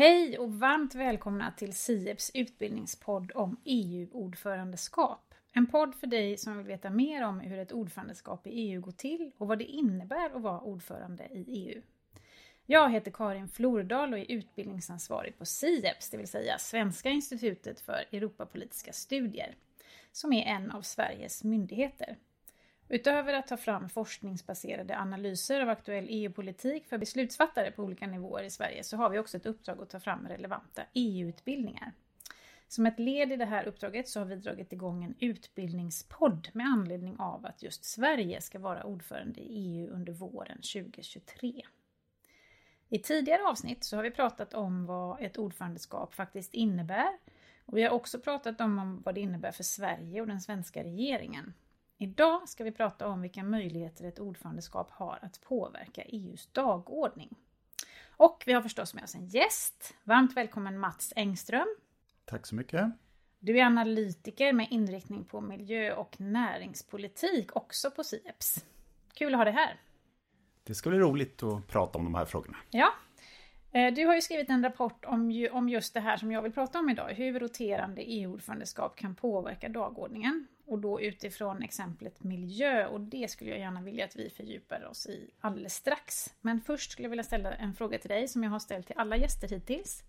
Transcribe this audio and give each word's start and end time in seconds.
Hej 0.00 0.38
och 0.38 0.54
varmt 0.54 0.94
välkomna 0.94 1.52
till 1.56 1.72
SIEPs 1.74 2.30
utbildningspodd 2.34 3.32
om 3.34 3.56
EU-ordförandeskap. 3.64 5.34
En 5.52 5.66
podd 5.66 5.94
för 5.94 6.06
dig 6.06 6.36
som 6.38 6.56
vill 6.56 6.66
veta 6.66 6.90
mer 6.90 7.24
om 7.24 7.40
hur 7.40 7.58
ett 7.58 7.72
ordförandeskap 7.72 8.46
i 8.46 8.50
EU 8.50 8.80
går 8.80 8.92
till 8.92 9.32
och 9.38 9.48
vad 9.48 9.58
det 9.58 9.64
innebär 9.64 10.36
att 10.36 10.42
vara 10.42 10.60
ordförande 10.60 11.24
i 11.24 11.44
EU. 11.48 11.82
Jag 12.66 12.90
heter 12.90 13.10
Karin 13.10 13.48
Flordal 13.48 14.12
och 14.12 14.18
är 14.18 14.30
utbildningsansvarig 14.30 15.38
på 15.38 15.44
SIEPS, 15.44 16.10
det 16.10 16.16
vill 16.16 16.28
säga 16.28 16.58
Svenska 16.58 17.10
institutet 17.10 17.80
för 17.80 18.04
Europapolitiska 18.12 18.92
studier, 18.92 19.54
som 20.12 20.32
är 20.32 20.44
en 20.46 20.70
av 20.70 20.82
Sveriges 20.82 21.44
myndigheter. 21.44 22.16
Utöver 22.92 23.34
att 23.34 23.46
ta 23.46 23.56
fram 23.56 23.88
forskningsbaserade 23.88 24.98
analyser 24.98 25.60
av 25.60 25.68
aktuell 25.68 26.06
EU-politik 26.08 26.86
för 26.86 26.98
beslutsfattare 26.98 27.70
på 27.70 27.82
olika 27.82 28.06
nivåer 28.06 28.42
i 28.42 28.50
Sverige 28.50 28.84
så 28.84 28.96
har 28.96 29.10
vi 29.10 29.18
också 29.18 29.36
ett 29.36 29.46
uppdrag 29.46 29.82
att 29.82 29.90
ta 29.90 30.00
fram 30.00 30.28
relevanta 30.28 30.82
EU-utbildningar. 30.94 31.92
Som 32.68 32.86
ett 32.86 32.98
led 32.98 33.32
i 33.32 33.36
det 33.36 33.44
här 33.44 33.64
uppdraget 33.64 34.08
så 34.08 34.20
har 34.20 34.26
vi 34.26 34.36
dragit 34.36 34.72
igång 34.72 35.04
en 35.04 35.14
utbildningspodd 35.18 36.48
med 36.52 36.66
anledning 36.66 37.16
av 37.18 37.46
att 37.46 37.62
just 37.62 37.84
Sverige 37.84 38.40
ska 38.40 38.58
vara 38.58 38.84
ordförande 38.84 39.40
i 39.40 39.46
EU 39.48 39.90
under 39.90 40.12
våren 40.12 40.56
2023. 40.56 41.62
I 42.88 42.98
tidigare 42.98 43.42
avsnitt 43.42 43.84
så 43.84 43.96
har 43.96 44.02
vi 44.02 44.10
pratat 44.10 44.54
om 44.54 44.86
vad 44.86 45.22
ett 45.22 45.38
ordförandeskap 45.38 46.14
faktiskt 46.14 46.54
innebär 46.54 47.18
och 47.64 47.76
vi 47.76 47.82
har 47.82 47.90
också 47.90 48.20
pratat 48.20 48.60
om 48.60 49.02
vad 49.04 49.14
det 49.14 49.20
innebär 49.20 49.52
för 49.52 49.64
Sverige 49.64 50.20
och 50.20 50.26
den 50.26 50.40
svenska 50.40 50.84
regeringen. 50.84 51.54
Idag 52.02 52.48
ska 52.48 52.64
vi 52.64 52.72
prata 52.72 53.08
om 53.08 53.22
vilka 53.22 53.42
möjligheter 53.42 54.04
ett 54.04 54.18
ordförandeskap 54.18 54.90
har 54.90 55.18
att 55.22 55.40
påverka 55.40 56.02
EUs 56.02 56.46
dagordning. 56.52 57.36
Och 58.10 58.42
vi 58.46 58.52
har 58.52 58.62
förstås 58.62 58.94
med 58.94 59.04
oss 59.04 59.14
en 59.14 59.26
gäst. 59.26 59.94
Varmt 60.04 60.36
välkommen 60.36 60.78
Mats 60.78 61.12
Engström. 61.16 61.66
Tack 62.24 62.46
så 62.46 62.54
mycket. 62.54 62.90
Du 63.38 63.58
är 63.58 63.64
analytiker 63.64 64.52
med 64.52 64.66
inriktning 64.70 65.24
på 65.24 65.40
miljö 65.40 65.94
och 65.94 66.20
näringspolitik, 66.20 67.56
också 67.56 67.90
på 67.90 68.04
SIEPS. 68.04 68.64
Kul 69.14 69.34
att 69.34 69.38
ha 69.38 69.44
dig 69.44 69.54
här. 69.54 69.80
Det 70.64 70.74
ska 70.74 70.90
bli 70.90 70.98
roligt 70.98 71.42
att 71.42 71.66
prata 71.66 71.98
om 71.98 72.04
de 72.04 72.14
här 72.14 72.24
frågorna. 72.24 72.56
Ja. 72.70 72.92
Eh, 73.72 73.94
du 73.94 74.06
har 74.06 74.14
ju 74.14 74.20
skrivit 74.20 74.50
en 74.50 74.62
rapport 74.62 75.04
om, 75.04 75.48
om 75.52 75.68
just 75.68 75.94
det 75.94 76.00
här 76.00 76.16
som 76.16 76.32
jag 76.32 76.42
vill 76.42 76.52
prata 76.52 76.78
om 76.78 76.90
idag, 76.90 77.08
hur 77.08 77.40
roterande 77.40 78.02
EU-ordförandeskap 78.02 78.96
kan 78.96 79.14
påverka 79.14 79.68
dagordningen. 79.68 80.46
Och 80.70 80.78
då 80.78 81.00
utifrån 81.00 81.62
exemplet 81.62 82.24
miljö 82.24 82.86
och 82.86 83.00
det 83.00 83.30
skulle 83.30 83.50
jag 83.50 83.58
gärna 83.58 83.82
vilja 83.82 84.04
att 84.04 84.16
vi 84.16 84.30
fördjupar 84.30 84.84
oss 84.84 85.06
i 85.06 85.30
alldeles 85.40 85.74
strax. 85.74 86.34
Men 86.40 86.60
först 86.60 86.92
skulle 86.92 87.06
jag 87.06 87.10
vilja 87.10 87.24
ställa 87.24 87.52
en 87.52 87.74
fråga 87.74 87.98
till 87.98 88.08
dig 88.08 88.28
som 88.28 88.44
jag 88.44 88.50
har 88.50 88.58
ställt 88.58 88.86
till 88.86 88.98
alla 88.98 89.16
gäster 89.16 89.48
hittills. 89.48 90.04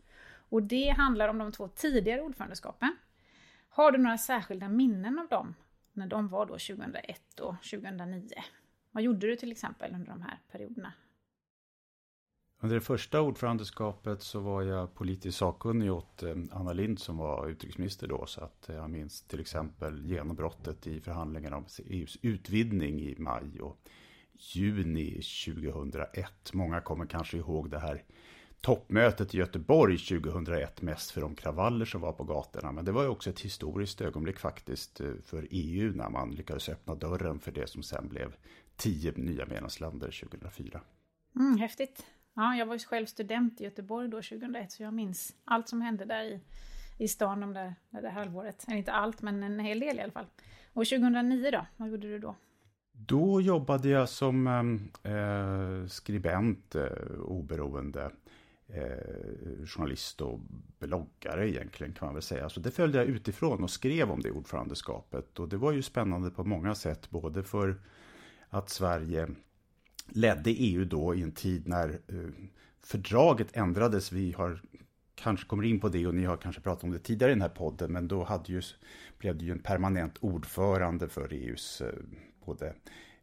Och 0.50 0.64
det 0.64 0.90
handlar 0.90 1.28
om 1.28 1.38
de 1.38 1.52
två 1.52 1.68
tidigare 1.68 2.22
ordförandeskapen. 2.22 2.96
Har 3.70 3.92
du 3.92 3.98
några 3.98 4.18
särskilda 4.18 4.70
minnen 4.70 5.20
av 5.20 5.28
dem 5.28 5.56
när 5.94 6.08
de 6.08 6.28
var 6.28 6.46
då 6.46 6.54
2001 6.54 7.40
och 7.40 7.56
2009? 7.56 8.30
Vad 8.92 9.04
gjorde 9.04 9.28
du 9.28 9.36
till 9.36 9.52
exempel 9.52 9.94
under 9.94 10.12
de 10.12 10.22
här 10.22 10.40
perioderna? 10.52 10.94
Under 12.64 12.76
det 12.76 12.82
första 12.82 13.22
ordförandeskapet 13.22 14.22
så 14.22 14.40
var 14.40 14.62
jag 14.62 14.94
politisk 14.94 15.38
sakkunnig 15.38 15.94
åt 15.94 16.24
eh, 16.24 16.36
Anna 16.52 16.74
Lind 16.74 17.00
som 17.00 17.18
var 17.18 17.48
utrikesminister 17.48 18.08
då. 18.08 18.26
Så 18.26 18.42
att 18.42 18.70
eh, 18.70 18.76
jag 18.76 18.90
minns 18.90 19.22
till 19.22 19.40
exempel 19.40 20.06
genombrottet 20.06 20.88
i 20.88 21.02
förhandlingarna 21.02 21.58
om 21.58 21.66
EUs 21.86 22.18
utvidgning 22.22 23.02
i 23.02 23.16
maj 23.18 23.62
och 23.62 23.78
juni 24.40 25.22
2001. 25.46 26.54
Många 26.54 26.82
kommer 26.82 27.06
kanske 27.06 27.38
ihåg 27.38 27.70
det 27.70 27.80
här 27.80 28.04
toppmötet 28.62 29.36
i 29.36 29.38
Göteborg 29.38 29.98
2001 29.98 30.82
mest 30.82 31.12
för 31.12 31.22
de 31.22 31.36
kravaller 31.36 31.86
som 31.86 32.02
var 32.02 32.14
på 32.14 32.24
gatorna. 32.24 32.72
Men 32.72 32.86
det 32.86 32.92
var 32.92 33.04
ju 33.04 33.10
också 33.10 33.30
ett 33.30 33.40
historiskt 33.40 34.02
ögonblick 34.02 34.40
faktiskt 34.40 35.02
eh, 35.02 35.12
för 35.26 35.48
EU 35.52 35.94
när 35.96 36.10
man 36.10 36.32
lyckades 36.32 36.70
öppna 36.70 36.96
dörren 36.96 37.40
för 37.40 37.52
det 37.52 37.70
som 37.70 37.84
sen 37.84 38.08
blev 38.10 38.36
tio 38.76 39.12
nya 39.16 39.46
medlemsländer 39.46 40.20
2004. 40.22 40.82
Mm, 41.36 41.58
häftigt. 41.58 42.06
Ja, 42.34 42.56
jag 42.56 42.66
var 42.66 42.74
ju 42.74 42.80
själv 42.80 43.06
student 43.06 43.62
i 43.62 43.64
Göteborg 43.64 44.08
då 44.08 44.18
2001 44.18 44.72
så 44.72 44.84
jag 44.84 44.94
minns 44.94 45.36
allt 45.46 45.70
som 45.70 45.82
hände 45.82 46.06
där 46.06 46.24
i, 46.24 46.40
i 46.98 47.08
stan 47.08 47.44
om 47.44 47.54
det, 47.54 47.76
det 47.90 48.02
där 48.02 48.10
halvåret. 48.10 48.66
Eller 48.68 48.78
inte 48.78 48.92
allt, 48.92 49.22
men 49.22 49.44
en 49.44 49.60
hel 49.60 49.80
del 49.80 49.98
i 49.98 50.02
alla 50.02 50.12
fall. 50.12 50.28
Och 50.74 50.86
2009 50.86 51.52
då, 51.52 51.66
vad 51.78 51.90
gjorde 51.90 52.08
du 52.08 52.20
då? 52.20 52.36
Då 52.94 53.42
jobbade 53.42 53.90
jag 53.90 54.10
som 54.10 54.48
ehm, 54.48 54.92
eh, 55.04 55.88
skribent, 55.88 56.76
eh, 56.76 56.86
oberoende 57.24 58.12
eh, 58.68 59.66
journalist 59.66 60.22
och 60.22 60.40
bloggare 60.80 61.50
egentligen 61.50 61.94
kan 61.94 62.06
man 62.06 62.16
väl 62.16 62.24
säga. 62.24 62.50
Så 62.50 62.60
det 62.60 62.72
följde 62.72 62.98
jag 62.98 63.08
utifrån 63.08 63.64
och 63.64 63.70
skrev 63.70 64.12
om 64.12 64.22
det 64.22 64.32
ordförandeskapet. 64.32 65.40
Och 65.40 65.50
det 65.50 65.58
var 65.58 65.72
ju 65.72 65.82
spännande 65.82 66.32
på 66.32 66.44
många 66.44 66.76
sätt, 66.76 67.10
både 67.10 67.44
för 67.44 67.82
att 68.50 68.70
Sverige 68.70 69.28
ledde 70.08 70.50
EU 70.52 70.86
då 70.86 71.16
i 71.16 71.22
en 71.22 71.32
tid 71.32 71.68
när 71.68 71.90
eh, 71.90 72.30
fördraget 72.82 73.48
ändrades. 73.54 74.12
Vi 74.12 74.32
har 74.32 74.62
kanske 75.16 75.48
kommer 75.48 75.64
in 75.64 75.80
på 75.80 75.90
det 75.90 76.08
och 76.08 76.16
ni 76.16 76.26
har 76.26 76.38
kanske 76.38 76.62
pratat 76.62 76.84
om 76.84 76.92
det 76.92 77.00
tidigare 77.00 77.32
i 77.32 77.36
den 77.36 77.42
här 77.42 77.50
podden. 77.50 77.92
Men 77.92 78.08
då 78.08 78.24
hade 78.24 78.52
ju, 78.52 78.62
blev 79.18 79.38
det 79.38 79.46
ju 79.46 79.52
en 79.52 79.60
permanent 79.60 80.18
ordförande 80.20 81.10
för 81.10 81.34
EUs 81.34 81.82
eh, 81.82 81.94
både 82.46 82.74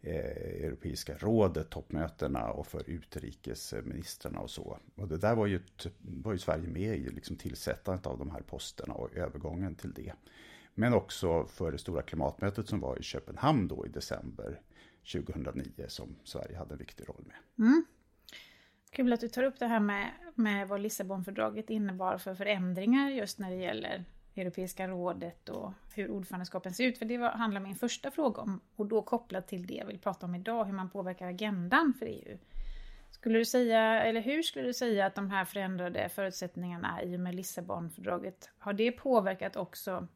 eh, 0.01 0.65
Europeiska 0.65 1.17
rådet, 1.19 1.71
toppmötena 1.71 2.51
och 2.51 2.67
för 2.67 2.91
utrikesministrarna 2.91 4.41
och 4.41 4.51
så. 4.51 4.79
Och 4.95 5.09
det 5.09 5.19
där 5.19 5.35
var 5.35 5.47
ju, 5.47 5.61
var 6.01 6.33
ju 6.33 6.39
Sverige 6.39 6.69
med 6.69 6.97
i 6.97 7.11
liksom 7.11 7.37
tillsättandet 7.37 8.07
av 8.07 8.19
de 8.19 8.31
här 8.31 8.41
posterna 8.41 8.95
och 8.95 9.17
övergången 9.17 9.75
till 9.75 9.93
det. 9.93 10.13
Men 10.75 10.95
också 10.95 11.47
för 11.47 11.73
det 11.73 11.79
stora 11.79 12.03
klimatmötet 12.03 12.69
som 12.69 12.81
var 12.81 12.99
i 12.99 13.03
Köpenhamn 13.03 13.69
då 13.69 13.87
i 13.87 13.89
december 13.89 14.61
2009 15.13 15.85
som 15.89 16.17
Sverige 16.25 16.59
hade 16.59 16.75
en 16.75 16.79
viktig 16.79 17.09
roll 17.09 17.25
med. 17.27 17.67
Mm. 17.67 17.85
Kul 18.91 19.13
att 19.13 19.21
du 19.21 19.29
tar 19.29 19.43
upp 19.43 19.59
det 19.59 19.67
här 19.67 19.81
med, 19.81 20.11
med 20.35 20.69
vad 20.69 20.81
Lissabonfördraget 20.81 21.71
innebar 21.71 22.19
för 22.19 22.35
förändringar 22.35 23.11
just 23.11 23.39
när 23.39 23.51
det 23.51 23.57
gäller 23.57 24.05
Europeiska 24.37 24.89
rådet 24.89 25.49
och 25.49 25.73
hur 25.95 26.11
ordförandeskapen 26.11 26.75
ser 26.75 26.85
ut. 26.85 26.99
För 26.99 27.05
det 27.05 27.19
var, 27.19 27.31
handlar 27.31 27.61
min 27.61 27.77
första 27.77 28.11
fråga 28.11 28.43
om. 28.43 28.61
Och 28.77 28.87
då 28.87 29.03
kopplat 29.03 29.49
till 29.49 29.67
det 29.67 29.75
jag 29.75 29.87
vill 29.87 29.99
prata 29.99 30.27
om 30.27 30.35
idag, 30.35 30.65
hur 30.65 30.73
man 30.73 30.91
påverkar 30.91 31.27
agendan 31.27 31.95
för 31.99 32.07
EU. 32.07 32.39
Skulle 33.11 33.39
du 33.39 33.45
säga, 33.45 34.03
eller 34.03 34.21
hur 34.21 34.43
skulle 34.43 34.67
du 34.67 34.75
säga 34.75 35.07
att 35.07 35.15
de 35.15 35.31
här 35.31 35.45
förändrade 35.45 36.09
förutsättningarna 36.09 37.03
i 37.03 37.17
och 37.17 37.21
med 37.21 37.35
Lissabonfördraget, 37.35 38.51
har 38.59 38.73
det 38.73 38.93
påverkat 38.93 39.57
också 39.57 40.09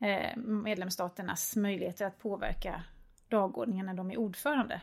eh, 0.00 0.36
medlemsstaternas 0.36 1.56
möjligheter 1.56 2.06
att 2.06 2.18
påverka 2.18 2.82
dagordningen 3.32 3.86
när 3.86 3.94
de 3.94 4.10
är 4.10 4.16
ordförande? 4.16 4.80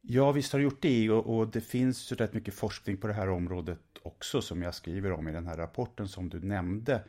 Ja, 0.00 0.32
visst 0.32 0.52
har 0.52 0.58
det 0.60 0.64
gjort 0.64 0.82
det 0.82 1.10
och, 1.10 1.36
och 1.36 1.48
det 1.48 1.60
finns 1.60 2.12
rätt 2.12 2.34
mycket 2.34 2.54
forskning 2.54 2.96
på 2.96 3.06
det 3.06 3.12
här 3.12 3.28
området 3.28 3.80
också 4.02 4.42
som 4.42 4.62
jag 4.62 4.74
skriver 4.74 5.12
om 5.12 5.28
i 5.28 5.32
den 5.32 5.46
här 5.46 5.56
rapporten 5.56 6.08
som 6.08 6.28
du 6.28 6.40
nämnde. 6.40 7.04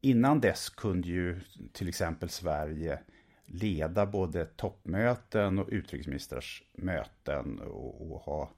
Innan 0.00 0.40
dess 0.40 0.70
kunde 0.70 1.08
ju 1.08 1.40
till 1.72 1.88
exempel 1.88 2.28
Sverige 2.28 2.98
leda 3.44 4.06
både 4.06 4.44
toppmöten 4.44 5.58
och 5.58 5.68
utrikesministrars 5.68 6.62
möten 6.72 7.60
och, 7.60 8.12
och, 8.12 8.20
ha 8.20 8.50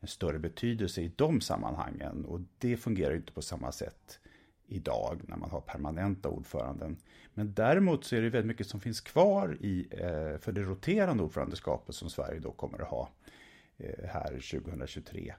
en 0.00 0.08
större 0.08 0.38
betydelse 0.38 1.00
i 1.00 1.12
de 1.16 1.40
sammanhangen. 1.40 2.24
Och 2.24 2.40
det 2.58 2.76
fungerar 2.76 3.16
inte 3.16 3.32
på 3.32 3.42
samma 3.42 3.72
sätt 3.72 4.20
idag 4.70 5.20
när 5.28 5.36
man 5.36 5.50
har 5.50 5.60
permanenta 5.60 6.28
ordföranden. 6.28 6.96
Men 7.34 7.54
däremot 7.54 8.04
så 8.04 8.16
är 8.16 8.22
det 8.22 8.30
väldigt 8.30 8.46
mycket 8.46 8.66
som 8.66 8.80
finns 8.80 9.00
kvar 9.00 9.58
i, 9.60 9.88
eh, 9.90 10.38
för 10.38 10.52
det 10.52 10.62
roterande 10.62 11.22
ordförandeskapet 11.22 11.94
som 11.94 12.10
Sverige 12.10 12.40
då 12.40 12.52
kommer 12.52 12.82
att 12.82 12.88
ha 12.88 13.10
eh, 13.78 14.08
här 14.08 14.28
2023. 14.28 15.34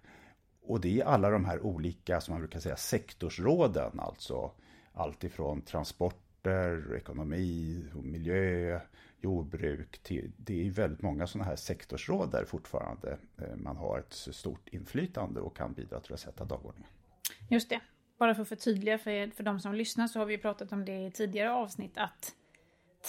Och 0.63 0.81
det 0.81 1.01
är 1.01 1.05
alla 1.05 1.29
de 1.29 1.45
här 1.45 1.65
olika, 1.65 2.21
som 2.21 2.31
man 2.33 2.41
brukar 2.41 2.59
säga, 2.59 2.75
sektorsråden, 2.75 3.99
alltså 3.99 4.51
allt 4.93 5.23
ifrån 5.23 5.61
transporter, 5.61 6.95
ekonomi, 6.95 7.85
miljö, 8.03 8.79
jordbruk. 9.21 9.97
Till, 10.03 10.31
det 10.37 10.67
är 10.67 10.71
väldigt 10.71 11.01
många 11.01 11.27
sådana 11.27 11.49
här 11.49 11.55
sektorsråd 11.55 12.31
där 12.31 12.45
fortfarande 12.45 13.17
eh, 13.37 13.55
man 13.55 13.77
har 13.77 13.99
ett 13.99 14.13
stort 14.13 14.67
inflytande 14.69 15.39
och 15.39 15.57
kan 15.57 15.73
bidra 15.73 15.99
till 15.99 16.13
att 16.13 16.19
sätta 16.19 16.45
dagordningen. 16.45 16.91
Just 17.49 17.69
det. 17.69 17.79
Bara 18.21 18.35
för 18.35 18.41
att 18.41 18.49
förtydliga 18.49 18.97
för, 18.97 19.35
för 19.35 19.43
de 19.43 19.59
som 19.59 19.73
lyssnar 19.73 20.07
så 20.07 20.19
har 20.19 20.25
vi 20.25 20.37
pratat 20.37 20.71
om 20.71 20.85
det 20.85 21.05
i 21.05 21.11
tidigare 21.11 21.51
avsnitt 21.51 21.97
att 21.97 22.35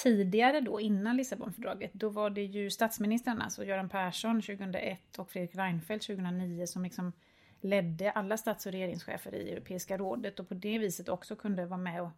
tidigare 0.02 0.60
då 0.60 0.80
innan 0.80 1.16
Lissabonfördraget 1.16 1.92
då 1.92 2.08
var 2.08 2.30
det 2.30 2.42
ju 2.42 2.70
statsministrarna, 2.70 3.44
alltså 3.44 3.64
Göran 3.64 3.88
Persson 3.88 4.42
2001 4.42 5.18
och 5.18 5.30
Fredrik 5.30 5.54
Reinfeldt 5.54 6.06
2009 6.06 6.66
som 6.66 6.82
liksom 6.82 7.12
ledde 7.60 8.10
alla 8.10 8.36
stats 8.36 8.66
och 8.66 8.72
regeringschefer 8.72 9.34
i 9.34 9.50
Europeiska 9.50 9.98
rådet 9.98 10.40
och 10.40 10.48
på 10.48 10.54
det 10.54 10.78
viset 10.78 11.08
också 11.08 11.36
kunde 11.36 11.66
vara 11.66 11.80
med 11.80 12.02
och, 12.02 12.10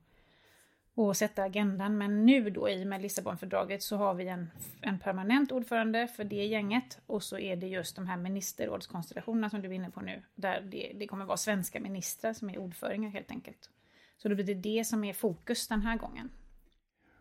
och 0.94 1.16
sätta 1.16 1.42
agendan. 1.42 1.98
Men 1.98 2.26
nu 2.26 2.50
då 2.50 2.68
i 2.68 2.82
och 2.82 2.86
med 2.86 3.02
Lissabonfördraget 3.02 3.82
så 3.82 3.96
har 3.96 4.14
vi 4.14 4.28
en, 4.28 4.50
en 4.80 4.98
permanent 4.98 5.52
ordförande 5.52 6.08
för 6.08 6.24
det 6.24 6.44
gänget 6.44 6.98
och 7.06 7.22
så 7.22 7.38
är 7.38 7.56
det 7.56 7.66
just 7.66 7.96
de 7.96 8.06
här 8.06 8.16
ministerrådskonstellationerna 8.16 9.50
som 9.50 9.62
du 9.62 9.68
är 9.68 9.72
inne 9.72 9.90
på 9.90 10.00
nu. 10.00 10.22
Där 10.34 10.60
det, 10.60 10.92
det 10.94 11.06
kommer 11.06 11.24
vara 11.24 11.36
svenska 11.36 11.80
ministrar 11.80 12.32
som 12.32 12.50
är 12.50 12.58
ordföringar 12.58 13.10
helt 13.10 13.30
enkelt. 13.30 13.70
Så 14.16 14.28
då 14.28 14.34
blir 14.34 14.44
det 14.44 14.54
det 14.54 14.84
som 14.84 15.04
är 15.04 15.12
fokus 15.12 15.68
den 15.68 15.82
här 15.82 15.96
gången. 15.96 16.30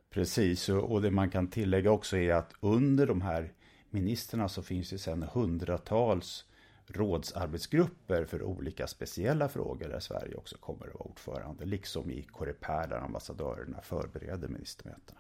Precis, 0.10 0.70
och 0.70 1.02
det 1.02 1.12
man 1.12 1.30
kan 1.30 1.48
tillägga 1.48 1.92
också 1.92 2.18
är 2.18 2.34
att 2.34 2.54
under 2.60 3.08
de 3.08 3.22
här 3.22 3.54
ministrarna 3.90 4.50
så 4.50 4.64
finns 4.64 4.90
det 4.90 4.98
sedan 4.98 5.24
hundratals 5.34 6.46
rådsarbetsgrupper 6.88 8.26
för 8.26 8.44
olika 8.44 8.88
speciella 8.88 9.50
frågor 9.50 9.90
där 9.90 10.00
Sverige 10.00 10.36
också 10.36 10.58
kommer 10.58 10.88
att 10.88 10.94
vara 10.94 11.04
ordförande, 11.04 11.66
liksom 11.66 12.12
i 12.12 12.24
Coreper 12.24 12.88
där 12.88 12.98
ambassadörerna 12.98 13.82
förbereder 13.82 14.48
ministermötena. 14.48 15.20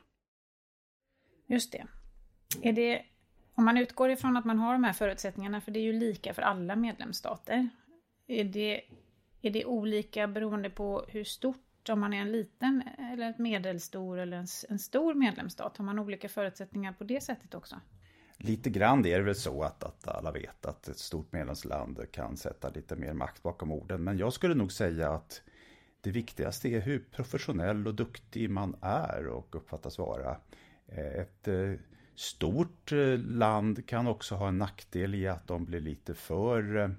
Just 1.48 1.72
det. 1.72 1.88
Är 2.62 2.74
det. 2.74 3.06
Om 3.56 3.66
man 3.66 3.78
utgår 3.78 4.12
ifrån 4.12 4.38
att 4.38 4.46
man 4.46 4.60
har 4.60 4.74
de 4.74 4.84
här 4.84 4.94
förutsättningarna, 4.94 5.62
för 5.62 5.72
det 5.72 5.80
är 5.80 5.84
ju 5.84 5.94
lika 5.94 6.34
för 6.34 6.42
alla 6.42 6.76
medlemsstater. 6.76 7.70
Är 8.28 8.44
det, 8.44 8.82
är 9.42 9.52
det 9.52 9.66
olika 9.66 10.28
beroende 10.28 10.70
på 10.70 11.06
hur 11.08 11.24
stort, 11.24 11.90
om 11.90 12.00
man 12.00 12.14
är 12.14 12.22
en 12.22 12.32
liten 12.32 12.84
eller 12.98 13.30
ett 13.30 13.38
medelstor 13.38 14.20
eller 14.20 14.38
en, 14.38 14.48
en 14.70 14.80
stor 14.80 15.14
medlemsstat? 15.14 15.78
Har 15.78 15.86
man 15.86 16.00
olika 16.00 16.30
förutsättningar 16.30 16.94
på 16.94 17.04
det 17.04 17.22
sättet 17.22 17.54
också? 17.54 17.76
Lite 18.46 18.70
grann 18.70 19.06
är 19.06 19.18
det 19.18 19.24
väl 19.24 19.36
så 19.36 19.64
att, 19.64 19.84
att 19.84 20.08
alla 20.08 20.32
vet 20.32 20.66
att 20.66 20.88
ett 20.88 20.98
stort 20.98 21.32
medlemsland 21.32 22.12
kan 22.12 22.38
sätta 22.38 22.70
lite 22.70 22.96
mer 22.96 23.14
makt 23.14 23.44
bakom 23.44 23.72
orden. 23.72 24.04
Men 24.04 24.18
jag 24.18 24.34
skulle 24.34 24.56
nog 24.56 24.72
säga 24.72 25.12
att 25.12 25.42
det 26.02 26.12
viktigaste 26.12 26.70
är 26.70 26.82
hur 26.82 27.06
professionell 27.12 27.88
och 27.88 27.96
duktig 27.96 28.50
man 28.50 28.76
är 28.82 29.28
och 29.28 29.56
uppfattas 29.56 29.98
vara. 29.98 30.38
Eh, 30.88 31.14
ett 31.14 31.48
eh, 31.48 31.74
stort 32.16 32.92
eh, 32.92 33.18
land 33.18 33.88
kan 33.88 34.08
också 34.08 34.36
ha 34.36 34.48
en 34.48 34.58
nackdel 34.58 35.16
i 35.16 35.28
att 35.28 35.48
de 35.48 35.66
blir 35.66 35.82
lite 35.82 36.14
för 36.14 36.96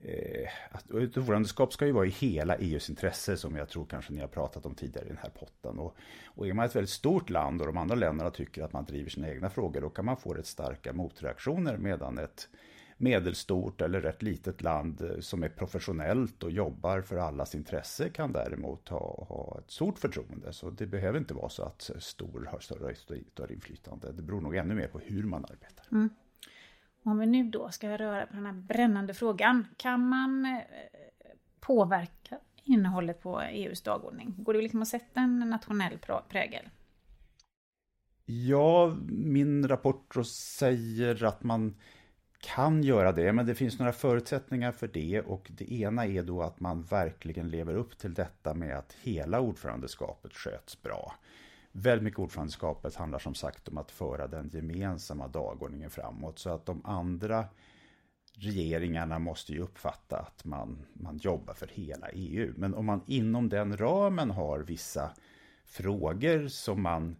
eh, 0.00 0.48
ett 0.78 1.16
ordförandeskap 1.16 1.72
ska 1.72 1.86
ju 1.86 1.92
vara 1.92 2.06
i 2.06 2.10
hela 2.10 2.56
EUs 2.56 2.90
intresse 2.90 3.36
som 3.36 3.56
jag 3.56 3.68
tror 3.68 3.86
kanske 3.86 4.12
ni 4.12 4.20
har 4.20 4.28
pratat 4.28 4.66
om 4.66 4.74
tidigare 4.74 5.06
i 5.06 5.08
den 5.08 5.18
här 5.22 5.30
potten. 5.30 5.78
Och, 5.78 5.96
och 6.26 6.48
är 6.48 6.52
man 6.52 6.64
ett 6.64 6.76
väldigt 6.76 6.90
stort 6.90 7.30
land 7.30 7.60
och 7.60 7.66
de 7.66 7.76
andra 7.76 7.94
länderna 7.94 8.30
tycker 8.30 8.62
att 8.62 8.72
man 8.72 8.84
driver 8.84 9.10
sina 9.10 9.28
egna 9.28 9.50
frågor 9.50 9.80
då 9.80 9.90
kan 9.90 10.04
man 10.04 10.16
få 10.16 10.34
rätt 10.34 10.46
starka 10.46 10.92
motreaktioner 10.92 11.76
medan 11.76 12.18
ett 12.18 12.48
medelstort 12.96 13.80
eller 13.80 14.00
rätt 14.00 14.22
litet 14.22 14.62
land 14.62 15.02
eh, 15.02 15.20
som 15.20 15.42
är 15.42 15.48
professionellt 15.48 16.42
och 16.42 16.50
jobbar 16.50 17.00
för 17.00 17.16
allas 17.16 17.54
intresse 17.54 18.08
kan 18.08 18.32
däremot 18.32 18.88
ha, 18.88 19.24
ha 19.28 19.60
ett 19.64 19.70
stort 19.70 19.98
förtroende. 19.98 20.52
Så 20.52 20.70
det 20.70 20.86
behöver 20.86 21.18
inte 21.18 21.34
vara 21.34 21.48
så 21.48 21.62
att 21.62 21.90
stor 21.98 22.48
har 22.52 22.60
större, 22.60 22.94
större 22.94 23.54
inflytande. 23.54 24.12
Det 24.12 24.22
beror 24.22 24.40
nog 24.40 24.56
ännu 24.56 24.74
mer 24.74 24.88
på 24.88 24.98
hur 24.98 25.22
man 25.22 25.44
arbetar. 25.44 25.86
Mm. 25.92 26.08
Om 27.06 27.18
vi 27.18 27.26
nu 27.26 27.44
då 27.44 27.70
ska 27.70 27.98
röra 27.98 28.26
på 28.26 28.34
den 28.34 28.46
här 28.46 28.52
brännande 28.52 29.14
frågan, 29.14 29.66
kan 29.76 30.08
man 30.08 30.44
eh, 30.44 30.60
påverka 31.60 32.38
innehållet 32.64 33.22
på 33.22 33.40
EUs 33.40 33.82
dagordning? 33.82 34.34
Går 34.38 34.54
det 34.54 34.62
liksom 34.62 34.82
att 34.82 34.88
sätta 34.88 35.20
en 35.20 35.38
nationell 35.38 35.98
prägel? 36.28 36.68
Ja, 38.24 38.96
min 39.08 39.68
rapport 39.68 40.14
säger 40.26 41.24
att 41.24 41.42
man 41.42 41.74
kan 42.40 42.82
göra 42.82 43.12
det, 43.12 43.32
men 43.32 43.46
det 43.46 43.54
finns 43.54 43.78
några 43.78 43.92
förutsättningar 43.92 44.72
för 44.72 44.88
det 44.88 45.20
och 45.20 45.50
det 45.50 45.72
ena 45.72 46.06
är 46.06 46.22
då 46.22 46.42
att 46.42 46.60
man 46.60 46.82
verkligen 46.82 47.48
lever 47.48 47.74
upp 47.74 47.98
till 47.98 48.14
detta 48.14 48.54
med 48.54 48.78
att 48.78 48.92
hela 49.02 49.40
ordförandeskapet 49.40 50.32
sköts 50.34 50.82
bra. 50.82 51.14
Väldigt 51.78 52.04
mycket 52.04 52.18
ordförandeskapet 52.18 52.94
handlar 52.94 53.18
som 53.18 53.34
sagt 53.34 53.68
om 53.68 53.78
att 53.78 53.90
föra 53.90 54.26
den 54.26 54.48
gemensamma 54.48 55.28
dagordningen 55.28 55.90
framåt. 55.90 56.38
Så 56.38 56.50
att 56.50 56.66
de 56.66 56.80
andra 56.84 57.44
regeringarna 58.34 59.18
måste 59.18 59.52
ju 59.52 59.60
uppfatta 59.60 60.18
att 60.18 60.44
man, 60.44 60.86
man 60.92 61.16
jobbar 61.16 61.54
för 61.54 61.66
hela 61.66 62.08
EU. 62.08 62.52
Men 62.56 62.74
om 62.74 62.86
man 62.86 63.00
inom 63.06 63.48
den 63.48 63.76
ramen 63.76 64.30
har 64.30 64.58
vissa 64.58 65.10
frågor 65.64 66.48
som 66.48 66.82
man 66.82 67.16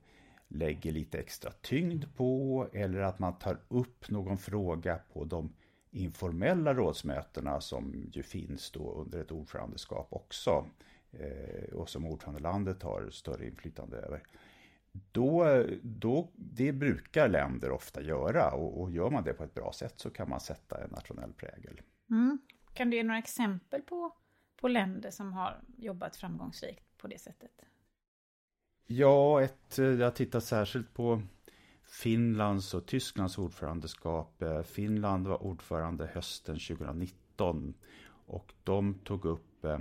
lägger 0.48 0.92
lite 0.92 1.18
extra 1.18 1.50
tyngd 1.50 2.04
på 2.16 2.66
eller 2.72 3.00
att 3.00 3.18
man 3.18 3.38
tar 3.38 3.58
upp 3.68 4.10
någon 4.10 4.38
fråga 4.38 5.00
på 5.12 5.24
de 5.24 5.52
informella 5.90 6.74
rådsmötena 6.74 7.60
som 7.60 8.10
ju 8.12 8.22
finns 8.22 8.70
då 8.70 8.92
under 8.92 9.20
ett 9.20 9.32
ordförandeskap 9.32 10.06
också 10.10 10.66
eh, 11.12 11.74
och 11.74 11.88
som 11.88 12.06
ordförandelandet 12.06 12.82
har 12.82 13.10
större 13.10 13.46
inflytande 13.46 13.96
över 13.96 14.22
då, 15.12 15.64
då, 15.82 16.30
det 16.34 16.72
brukar 16.72 17.28
länder 17.28 17.70
ofta 17.70 18.02
göra 18.02 18.50
och, 18.50 18.80
och, 18.80 18.90
gör 18.90 19.10
man 19.10 19.24
det 19.24 19.32
på 19.32 19.44
ett 19.44 19.54
bra 19.54 19.72
sätt 19.72 19.94
så 19.96 20.10
kan 20.10 20.28
man 20.28 20.40
sätta 20.40 20.84
en 20.84 20.90
nationell 20.90 21.32
prägel. 21.32 21.80
Mm. 22.10 22.38
Kan 22.74 22.90
du 22.90 22.96
ge 22.96 23.02
några 23.02 23.18
exempel 23.18 23.82
på, 23.82 24.12
på 24.60 24.68
länder 24.68 25.10
som 25.10 25.32
har 25.32 25.60
jobbat 25.76 26.16
framgångsrikt 26.16 26.98
på 26.98 27.06
det 27.06 27.18
sättet? 27.18 27.50
Ja, 28.86 29.42
ett, 29.42 29.78
jag 29.78 30.04
har 30.04 30.10
tittat 30.10 30.44
särskilt 30.44 30.94
på 30.94 31.22
Finlands 31.84 32.74
och 32.74 32.86
Tysklands 32.86 33.38
ordförandeskap. 33.38 34.42
Finland 34.64 35.26
var 35.26 35.42
ordförande 35.42 36.06
hösten 36.06 36.58
2019 36.58 37.74
och 38.26 38.52
de 38.64 38.94
tog 38.94 39.24
upp 39.24 39.64
eh, 39.64 39.78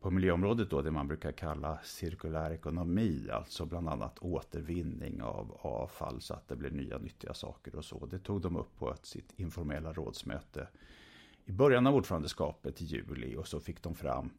på 0.00 0.10
miljöområdet 0.10 0.70
då 0.70 0.82
det 0.82 0.90
man 0.90 1.08
brukar 1.08 1.32
kalla 1.32 1.78
cirkulär 1.84 2.50
ekonomi, 2.50 3.28
alltså 3.32 3.66
bland 3.66 3.88
annat 3.88 4.18
återvinning 4.18 5.22
av 5.22 5.58
avfall 5.60 6.20
så 6.20 6.34
att 6.34 6.48
det 6.48 6.56
blir 6.56 6.70
nya 6.70 6.98
nyttiga 6.98 7.34
saker 7.34 7.76
och 7.76 7.84
så. 7.84 8.06
Det 8.06 8.18
tog 8.18 8.40
de 8.40 8.56
upp 8.56 8.78
på 8.78 8.94
sitt 9.02 9.32
informella 9.36 9.92
rådsmöte 9.92 10.68
i 11.44 11.52
början 11.52 11.86
av 11.86 11.94
ordförandeskapet 11.94 12.82
i 12.82 12.84
juli 12.84 13.36
och 13.36 13.48
så 13.48 13.60
fick 13.60 13.82
de 13.82 13.94
fram 13.94 14.30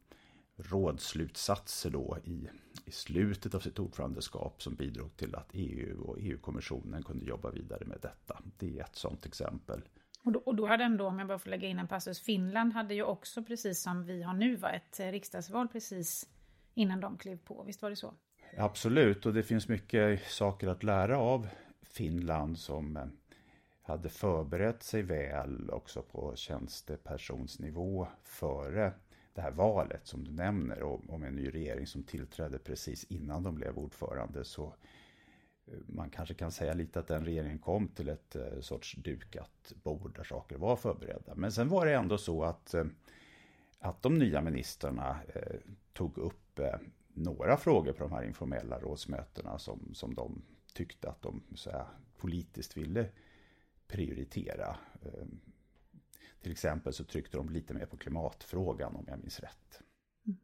rådsslutsatser 0.56 1.90
då 1.90 2.18
i, 2.24 2.48
i 2.84 2.90
slutet 2.90 3.54
av 3.54 3.60
sitt 3.60 3.78
ordförandeskap 3.78 4.62
som 4.62 4.74
bidrog 4.74 5.16
till 5.16 5.34
att 5.34 5.48
EU 5.52 6.02
och 6.02 6.16
EU-kommissionen 6.20 7.02
kunde 7.02 7.24
jobba 7.24 7.50
vidare 7.50 7.84
med 7.86 7.98
detta. 8.02 8.42
Det 8.58 8.78
är 8.78 8.84
ett 8.84 8.96
sådant 8.96 9.26
exempel. 9.26 9.82
Och 10.24 10.32
då, 10.32 10.38
och 10.40 10.54
då 10.54 10.66
hade 10.66 10.84
ändå, 10.84 11.06
om 11.06 11.18
jag 11.18 11.28
bara 11.28 11.38
får 11.38 11.50
lägga 11.50 11.68
in 11.68 11.78
en 11.78 11.86
passus, 11.86 12.20
Finland 12.20 12.72
hade 12.72 12.94
ju 12.94 13.02
också 13.02 13.42
precis 13.42 13.82
som 13.82 14.04
vi 14.04 14.22
har 14.22 14.34
nu 14.34 14.56
var 14.56 14.70
ett 14.70 15.00
eh, 15.00 15.06
riksdagsval 15.06 15.68
precis 15.68 16.28
innan 16.74 17.00
de 17.00 17.18
klev 17.18 17.36
på. 17.36 17.62
Visst 17.62 17.82
var 17.82 17.90
det 17.90 17.96
så? 17.96 18.14
Absolut, 18.58 19.26
och 19.26 19.34
det 19.34 19.42
finns 19.42 19.68
mycket 19.68 20.30
saker 20.30 20.68
att 20.68 20.82
lära 20.82 21.18
av 21.18 21.48
Finland 21.82 22.58
som 22.58 22.96
eh, 22.96 23.06
hade 23.82 24.08
förberett 24.08 24.82
sig 24.82 25.02
väl 25.02 25.70
också 25.70 26.02
på 26.02 26.36
tjänstepersonsnivå 26.36 28.08
före 28.22 28.92
det 29.34 29.40
här 29.40 29.50
valet 29.50 30.06
som 30.06 30.24
du 30.24 30.30
nämner 30.30 30.82
och 30.82 31.20
med 31.20 31.28
en 31.28 31.36
ny 31.36 31.50
regering 31.50 31.86
som 31.86 32.02
tillträdde 32.02 32.58
precis 32.58 33.04
innan 33.04 33.42
de 33.42 33.54
blev 33.54 33.78
ordförande 33.78 34.44
så 34.44 34.74
man 35.86 36.10
kanske 36.10 36.34
kan 36.34 36.52
säga 36.52 36.74
lite 36.74 37.00
att 37.00 37.06
den 37.06 37.24
regeringen 37.24 37.58
kom 37.58 37.88
till 37.88 38.08
ett 38.08 38.36
eh, 38.36 38.60
sorts 38.60 38.96
dukat 38.96 39.72
bord 39.82 40.16
där 40.16 40.24
saker 40.24 40.56
var 40.56 40.76
förberedda. 40.76 41.34
Men 41.34 41.52
sen 41.52 41.68
var 41.68 41.86
det 41.86 41.94
ändå 41.94 42.18
så 42.18 42.44
att, 42.44 42.74
eh, 42.74 42.84
att 43.78 44.02
de 44.02 44.18
nya 44.18 44.40
ministrarna 44.40 45.20
eh, 45.34 45.56
tog 45.92 46.18
upp 46.18 46.38
några 47.14 47.56
frågor 47.56 47.92
på 47.92 48.02
de 48.02 48.12
här 48.12 48.22
informella 48.22 48.78
rådsmötena 48.78 49.58
som, 49.58 49.94
som 49.94 50.14
de 50.14 50.42
tyckte 50.74 51.08
att 51.08 51.22
de 51.22 51.42
så 51.54 51.70
här, 51.70 51.86
politiskt 52.16 52.76
ville 52.76 53.08
prioritera. 53.86 54.76
Till 56.40 56.52
exempel 56.52 56.92
så 56.92 57.04
tryckte 57.04 57.36
de 57.36 57.48
lite 57.48 57.74
mer 57.74 57.86
på 57.86 57.96
klimatfrågan 57.96 58.96
om 58.96 59.04
jag 59.08 59.18
minns 59.18 59.40
rätt. 59.40 59.82
Mm. 60.26 60.38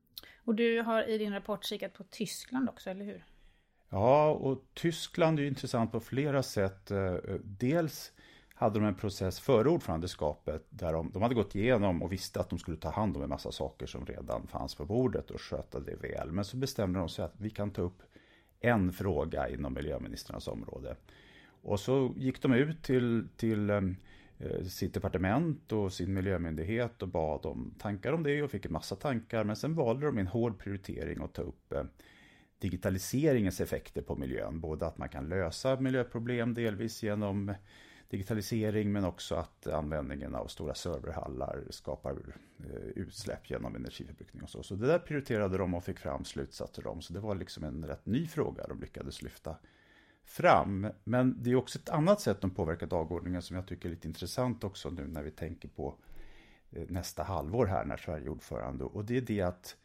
Och 0.44 0.54
du 0.54 0.82
har 0.82 1.08
i 1.08 1.18
din 1.18 1.32
rapport 1.32 1.64
kikat 1.64 1.92
på 1.94 2.04
Tyskland 2.04 2.68
också, 2.68 2.90
eller 2.90 3.04
hur? 3.04 3.24
Ja, 3.90 4.30
och 4.30 4.64
Tyskland 4.74 5.40
är 5.40 5.44
intressant 5.44 5.92
på 5.92 6.00
flera 6.00 6.42
sätt. 6.42 6.90
Eh, 6.90 7.14
dels 7.44 8.12
hade 8.54 8.78
de 8.78 8.86
en 8.86 8.94
process 8.94 9.40
före 9.40 9.68
ordförandeskapet 9.68 10.66
där 10.70 10.92
de, 10.92 11.10
de 11.12 11.22
hade 11.22 11.34
gått 11.34 11.54
igenom 11.54 12.02
och 12.02 12.12
visste 12.12 12.40
att 12.40 12.50
de 12.50 12.58
skulle 12.58 12.76
ta 12.76 12.90
hand 12.90 13.16
om 13.16 13.22
en 13.22 13.28
massa 13.28 13.52
saker 13.52 13.86
som 13.86 14.06
redan 14.06 14.46
fanns 14.46 14.74
på 14.74 14.84
bordet 14.84 15.30
och 15.30 15.40
sköta 15.40 15.80
det 15.80 15.96
väl. 15.96 16.32
Men 16.32 16.44
så 16.44 16.56
bestämde 16.56 16.98
de 16.98 17.08
sig 17.08 17.24
att 17.24 17.34
vi 17.38 17.50
kan 17.50 17.70
ta 17.70 17.82
upp 17.82 18.02
en 18.60 18.92
fråga 18.92 19.48
inom 19.48 19.74
miljöministrarnas 19.74 20.48
område. 20.48 20.96
Och 21.62 21.80
så 21.80 22.14
gick 22.16 22.42
de 22.42 22.52
ut 22.52 22.82
till, 22.82 23.28
till 23.36 23.70
eh, 23.70 23.82
sitt 24.68 24.94
departement 24.94 25.72
och 25.72 25.92
sin 25.92 26.14
miljömyndighet 26.14 27.02
och 27.02 27.08
bad 27.08 27.46
om 27.46 27.74
tankar 27.78 28.12
om 28.12 28.22
det 28.22 28.42
och 28.42 28.50
fick 28.50 28.64
en 28.64 28.72
massa 28.72 28.96
tankar. 28.96 29.44
Men 29.44 29.56
sen 29.56 29.74
valde 29.74 30.06
de 30.06 30.18
en 30.18 30.26
hård 30.26 30.58
prioritering 30.58 31.22
att 31.22 31.34
ta 31.34 31.42
upp 31.42 31.72
eh, 31.72 31.82
digitaliseringens 32.58 33.60
effekter 33.60 34.02
på 34.02 34.16
miljön. 34.16 34.60
Både 34.60 34.86
att 34.86 34.98
man 34.98 35.08
kan 35.08 35.28
lösa 35.28 35.80
miljöproblem 35.80 36.54
delvis 36.54 37.02
genom 37.02 37.54
digitalisering 38.08 38.92
men 38.92 39.04
också 39.04 39.34
att 39.34 39.66
användningen 39.66 40.34
av 40.34 40.46
stora 40.46 40.74
serverhallar 40.74 41.64
skapar 41.70 42.12
eh, 42.58 42.88
utsläpp 42.94 43.50
genom 43.50 43.76
energiförbrukning 43.76 44.42
och 44.42 44.50
så. 44.50 44.62
Så 44.62 44.74
det 44.74 44.86
där 44.86 44.98
prioriterade 44.98 45.58
de 45.58 45.74
och 45.74 45.84
fick 45.84 45.98
fram 45.98 46.24
slutsatser 46.24 46.86
om. 46.86 47.02
Så 47.02 47.12
det 47.12 47.20
var 47.20 47.34
liksom 47.34 47.64
en 47.64 47.84
rätt 47.86 48.06
ny 48.06 48.26
fråga 48.26 48.66
de 48.66 48.80
lyckades 48.80 49.22
lyfta 49.22 49.56
fram. 50.24 50.86
Men 51.04 51.42
det 51.42 51.50
är 51.50 51.54
också 51.54 51.78
ett 51.78 51.88
annat 51.88 52.20
sätt 52.20 52.40
de 52.40 52.50
påverkar 52.50 52.86
dagordningen 52.86 53.42
som 53.42 53.56
jag 53.56 53.66
tycker 53.66 53.88
är 53.88 53.90
lite 53.90 54.08
intressant 54.08 54.64
också 54.64 54.90
nu 54.90 55.06
när 55.06 55.22
vi 55.22 55.30
tänker 55.30 55.68
på 55.68 55.94
eh, 56.70 56.84
nästa 56.88 57.22
halvår 57.22 57.66
här 57.66 57.84
när 57.84 57.96
Sverige 57.96 58.24
är 58.24 58.28
ordförande. 58.28 58.84
Och 58.84 59.04
det 59.04 59.16
är 59.16 59.20
det 59.20 59.40
att 59.40 59.76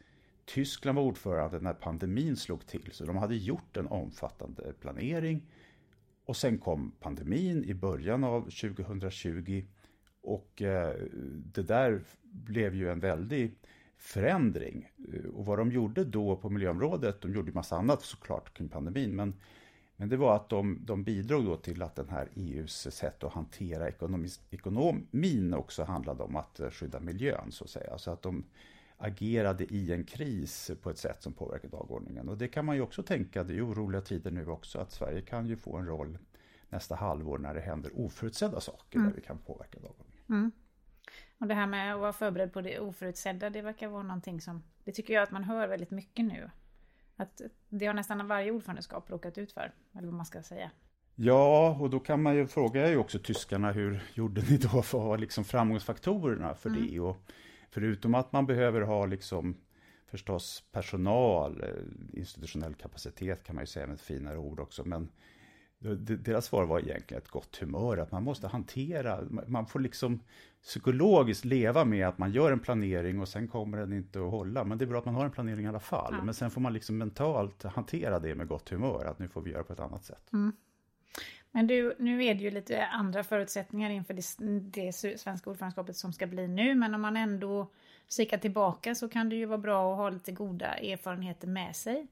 Tyskland 0.44 0.96
var 0.96 1.04
ordförande 1.04 1.60
när 1.60 1.74
pandemin 1.74 2.36
slog 2.36 2.66
till. 2.66 2.88
Så 2.92 3.04
de 3.04 3.16
hade 3.16 3.36
gjort 3.36 3.76
en 3.76 3.86
omfattande 3.86 4.72
planering 4.80 5.42
och 6.24 6.36
sen 6.36 6.58
kom 6.58 6.92
pandemin 7.00 7.64
i 7.64 7.74
början 7.74 8.24
av 8.24 8.42
2020 8.42 9.64
och 10.20 10.62
eh, 10.62 10.94
det 11.54 11.62
där 11.62 12.02
blev 12.22 12.74
ju 12.74 12.90
en 12.90 13.00
väldig 13.00 13.54
förändring. 13.96 14.88
Eh, 15.12 15.30
och 15.30 15.46
vad 15.46 15.58
de 15.58 15.72
gjorde 15.72 16.04
då 16.04 16.36
på 16.36 16.50
miljöområdet, 16.50 17.20
de 17.20 17.34
gjorde 17.34 17.52
massa 17.52 17.76
annat 17.76 18.02
såklart 18.02 18.54
kring 18.54 18.68
pandemin, 18.68 19.16
men, 19.16 19.34
men 19.96 20.08
det 20.08 20.16
var 20.16 20.36
att 20.36 20.48
de, 20.48 20.78
de 20.80 21.04
bidrog 21.04 21.44
då 21.44 21.56
till 21.56 21.82
att 21.82 21.94
den 21.94 22.08
här 22.08 22.28
EUs 22.34 22.94
sätt 22.94 23.24
att 23.24 23.32
hantera 23.32 23.88
ekonomis, 23.88 24.40
ekonomin 24.50 25.54
också 25.54 25.84
handlade 25.84 26.22
om 26.22 26.36
att 26.36 26.60
eh, 26.60 26.70
skydda 26.70 27.00
miljön 27.00 27.52
så 27.52 27.64
att 27.64 27.70
säga. 27.70 27.98
Så 27.98 28.10
att 28.10 28.22
de 28.22 28.44
agerade 28.98 29.64
i 29.64 29.92
en 29.92 30.04
kris 30.04 30.70
på 30.82 30.90
ett 30.90 30.98
sätt 30.98 31.22
som 31.22 31.32
påverkar 31.32 31.68
dagordningen. 31.68 32.28
Och 32.28 32.38
det 32.38 32.48
kan 32.48 32.64
man 32.64 32.76
ju 32.76 32.82
också 32.82 33.02
tänka, 33.02 33.44
det 33.44 33.56
är 33.56 33.66
oroliga 33.66 34.00
tider 34.00 34.30
nu 34.30 34.46
också, 34.46 34.78
att 34.78 34.92
Sverige 34.92 35.20
kan 35.20 35.46
ju 35.46 35.56
få 35.56 35.76
en 35.76 35.86
roll 35.86 36.18
nästa 36.68 36.94
halvår 36.94 37.38
när 37.38 37.54
det 37.54 37.60
händer 37.60 37.90
oförutsedda 37.94 38.60
saker 38.60 38.98
mm. 38.98 39.08
där 39.08 39.16
vi 39.16 39.22
kan 39.22 39.38
påverka 39.38 39.80
dagordningen. 39.80 40.24
Mm. 40.28 40.52
Och 41.38 41.46
det 41.46 41.54
här 41.54 41.66
med 41.66 41.94
att 41.94 42.00
vara 42.00 42.12
förberedd 42.12 42.52
på 42.52 42.60
det 42.60 42.80
oförutsedda, 42.80 43.50
det 43.50 43.62
verkar 43.62 43.88
vara 43.88 44.02
någonting 44.02 44.40
som, 44.40 44.62
det 44.84 44.92
tycker 44.92 45.14
jag 45.14 45.22
att 45.22 45.30
man 45.30 45.44
hör 45.44 45.68
väldigt 45.68 45.90
mycket 45.90 46.24
nu. 46.24 46.50
Att 47.16 47.40
det 47.68 47.86
har 47.86 47.94
nästan 47.94 48.28
varje 48.28 48.50
ordförandeskap 48.50 49.10
råkat 49.10 49.38
ut 49.38 49.52
för, 49.52 49.74
eller 49.92 50.06
vad 50.06 50.14
man 50.14 50.26
ska 50.26 50.42
säga. 50.42 50.70
Ja, 51.14 51.76
och 51.80 51.90
då 51.90 52.00
kan 52.00 52.22
man 52.22 52.36
ju 52.36 52.46
fråga 52.46 52.88
ju 52.88 52.96
också 52.96 53.18
tyskarna, 53.18 53.72
hur 53.72 54.02
gjorde 54.14 54.42
ni 54.50 54.56
då 54.56 54.68
för 54.68 54.98
att 54.98 55.04
ha 55.04 55.16
liksom 55.16 55.44
framgångsfaktorerna 55.44 56.54
för 56.54 56.70
mm. 56.70 56.86
det? 56.86 57.00
Och 57.00 57.16
förutom 57.74 58.14
att 58.14 58.32
man 58.32 58.46
behöver 58.46 58.80
ha 58.80 59.06
liksom 59.06 59.56
förstås 60.06 60.64
personal, 60.72 61.62
eh, 61.62 62.18
institutionell 62.18 62.74
kapacitet 62.74 63.44
kan 63.44 63.54
man 63.54 63.62
ju 63.62 63.66
säga 63.66 63.86
med 63.86 63.94
ett 63.94 64.00
finare 64.00 64.38
ord 64.38 64.60
också, 64.60 64.84
men 64.84 65.08
deras 66.04 66.46
svar 66.46 66.64
var 66.64 66.80
egentligen 66.80 67.22
ett 67.22 67.28
gott 67.28 67.56
humör, 67.56 67.96
att 67.96 68.12
man 68.12 68.22
måste 68.22 68.48
hantera, 68.48 69.20
man 69.46 69.66
får 69.66 69.80
liksom 69.80 70.20
psykologiskt 70.62 71.44
leva 71.44 71.84
med 71.84 72.08
att 72.08 72.18
man 72.18 72.32
gör 72.32 72.52
en 72.52 72.60
planering 72.60 73.20
och 73.20 73.28
sen 73.28 73.48
kommer 73.48 73.78
den 73.78 73.92
inte 73.92 74.18
att 74.18 74.30
hålla. 74.30 74.64
Men 74.64 74.78
det 74.78 74.84
är 74.84 74.86
bra 74.86 74.98
att 74.98 75.04
man 75.04 75.14
har 75.14 75.24
en 75.24 75.30
planering 75.30 75.64
i 75.64 75.68
alla 75.68 75.80
fall. 75.80 76.14
Ja. 76.18 76.24
Men 76.24 76.34
sen 76.34 76.50
får 76.50 76.60
man 76.60 76.72
liksom 76.72 76.98
mentalt 76.98 77.62
hantera 77.62 78.18
det 78.18 78.34
med 78.34 78.48
gott 78.48 78.68
humör, 78.68 79.04
att 79.04 79.18
nu 79.18 79.28
får 79.28 79.40
vi 79.40 79.50
göra 79.50 79.64
på 79.64 79.72
ett 79.72 79.80
annat 79.80 80.04
sätt. 80.04 80.32
Mm. 80.32 80.52
Men 81.56 81.66
du, 81.66 81.96
nu 81.98 82.24
är 82.24 82.34
det 82.34 82.42
ju 82.42 82.50
lite 82.50 82.86
andra 82.86 83.24
förutsättningar 83.24 83.90
inför 83.90 84.14
det, 84.14 84.60
det 84.60 84.92
svenska 84.92 85.50
ordförandeskapet 85.50 85.96
som 85.96 86.12
ska 86.12 86.26
bli 86.26 86.48
nu, 86.48 86.74
men 86.74 86.94
om 86.94 87.00
man 87.00 87.16
ändå 87.16 87.70
kikar 88.08 88.38
tillbaka 88.38 88.94
så 88.94 89.08
kan 89.08 89.28
det 89.28 89.36
ju 89.36 89.46
vara 89.46 89.58
bra 89.58 89.92
att 89.92 89.98
ha 89.98 90.10
lite 90.10 90.32
goda 90.32 90.74
erfarenheter 90.74 91.48
med 91.48 91.76
sig. 91.76 92.06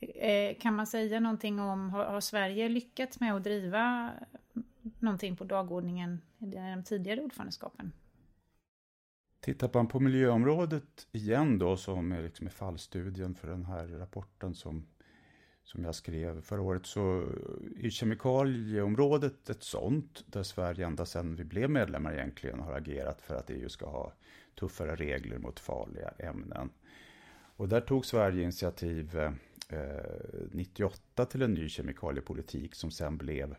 Eh, 0.00 0.56
kan 0.58 0.74
man 0.74 0.86
säga 0.86 1.20
någonting 1.20 1.60
om, 1.60 1.90
har, 1.90 2.04
har 2.04 2.20
Sverige 2.20 2.68
lyckats 2.68 3.20
med 3.20 3.34
att 3.34 3.44
driva 3.44 4.10
någonting 4.98 5.36
på 5.36 5.44
dagordningen 5.44 6.20
i 6.38 6.46
de 6.46 6.84
tidigare 6.84 7.20
ordförandeskapen? 7.20 7.92
Tittar 9.40 9.70
man 9.74 9.88
på 9.88 10.00
miljöområdet 10.00 11.08
igen 11.12 11.58
då, 11.58 11.76
som 11.76 12.12
är 12.12 12.22
liksom 12.22 12.50
fallstudien 12.50 13.34
för 13.34 13.48
den 13.48 13.64
här 13.64 13.86
rapporten 13.86 14.54
som 14.54 14.86
som 15.68 15.84
jag 15.84 15.94
skrev 15.94 16.40
förra 16.40 16.62
året 16.62 16.86
så 16.86 17.24
är 17.82 17.90
kemikalieområdet 17.90 19.50
ett 19.50 19.62
sånt 19.62 20.24
där 20.26 20.42
Sverige 20.42 20.86
ända 20.86 21.06
sedan 21.06 21.36
vi 21.36 21.44
blev 21.44 21.70
medlemmar 21.70 22.12
egentligen 22.12 22.60
har 22.60 22.72
agerat 22.72 23.20
för 23.20 23.34
att 23.34 23.50
EU 23.50 23.68
ska 23.68 23.86
ha 23.86 24.12
tuffare 24.60 24.96
regler 24.96 25.38
mot 25.38 25.60
farliga 25.60 26.08
ämnen. 26.18 26.70
Och 27.56 27.68
där 27.68 27.80
tog 27.80 28.06
Sverige 28.06 28.42
initiativ 28.42 29.18
eh, 29.18 29.28
98 30.52 31.24
till 31.24 31.42
en 31.42 31.54
ny 31.54 31.68
kemikaliepolitik 31.68 32.74
som 32.74 32.90
sen 32.90 33.16
blev 33.16 33.56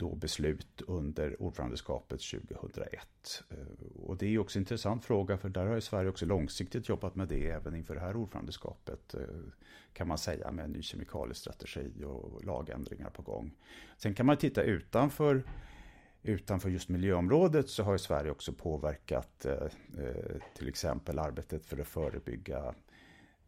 då 0.00 0.14
beslut 0.14 0.82
under 0.86 1.42
ordförandeskapet 1.42 2.20
2001. 2.20 3.44
Eh, 3.50 3.56
och 4.02 4.16
det 4.16 4.26
är 4.34 4.38
också 4.38 4.58
en 4.58 4.62
intressant 4.62 5.04
fråga 5.04 5.38
för 5.38 5.48
där 5.48 5.66
har 5.66 5.74
ju 5.74 5.80
Sverige 5.80 6.08
också 6.08 6.26
långsiktigt 6.26 6.88
jobbat 6.88 7.14
med 7.14 7.28
det 7.28 7.50
även 7.50 7.76
inför 7.76 7.94
det 7.94 8.00
här 8.00 8.16
ordförandeskapet 8.16 9.14
eh, 9.14 9.20
kan 9.92 10.08
man 10.08 10.18
säga 10.18 10.50
med 10.50 10.64
en 10.64 10.70
ny 10.70 10.82
kemikaliestrategi 10.82 12.04
och 12.04 12.44
lagändringar 12.44 13.10
på 13.10 13.22
gång. 13.22 13.52
Sen 13.96 14.14
kan 14.14 14.26
man 14.26 14.36
titta 14.36 14.62
utanför 14.62 15.42
utanför 16.22 16.70
just 16.70 16.88
miljöområdet 16.88 17.68
så 17.68 17.82
har 17.82 17.92
ju 17.92 17.98
Sverige 17.98 18.30
också 18.30 18.52
påverkat 18.52 19.44
eh, 19.44 19.52
eh 19.98 20.40
till 20.54 20.68
exempel 20.68 21.18
arbetet 21.18 21.66
för 21.66 21.80
att 21.80 21.88
förebygga 21.88 22.74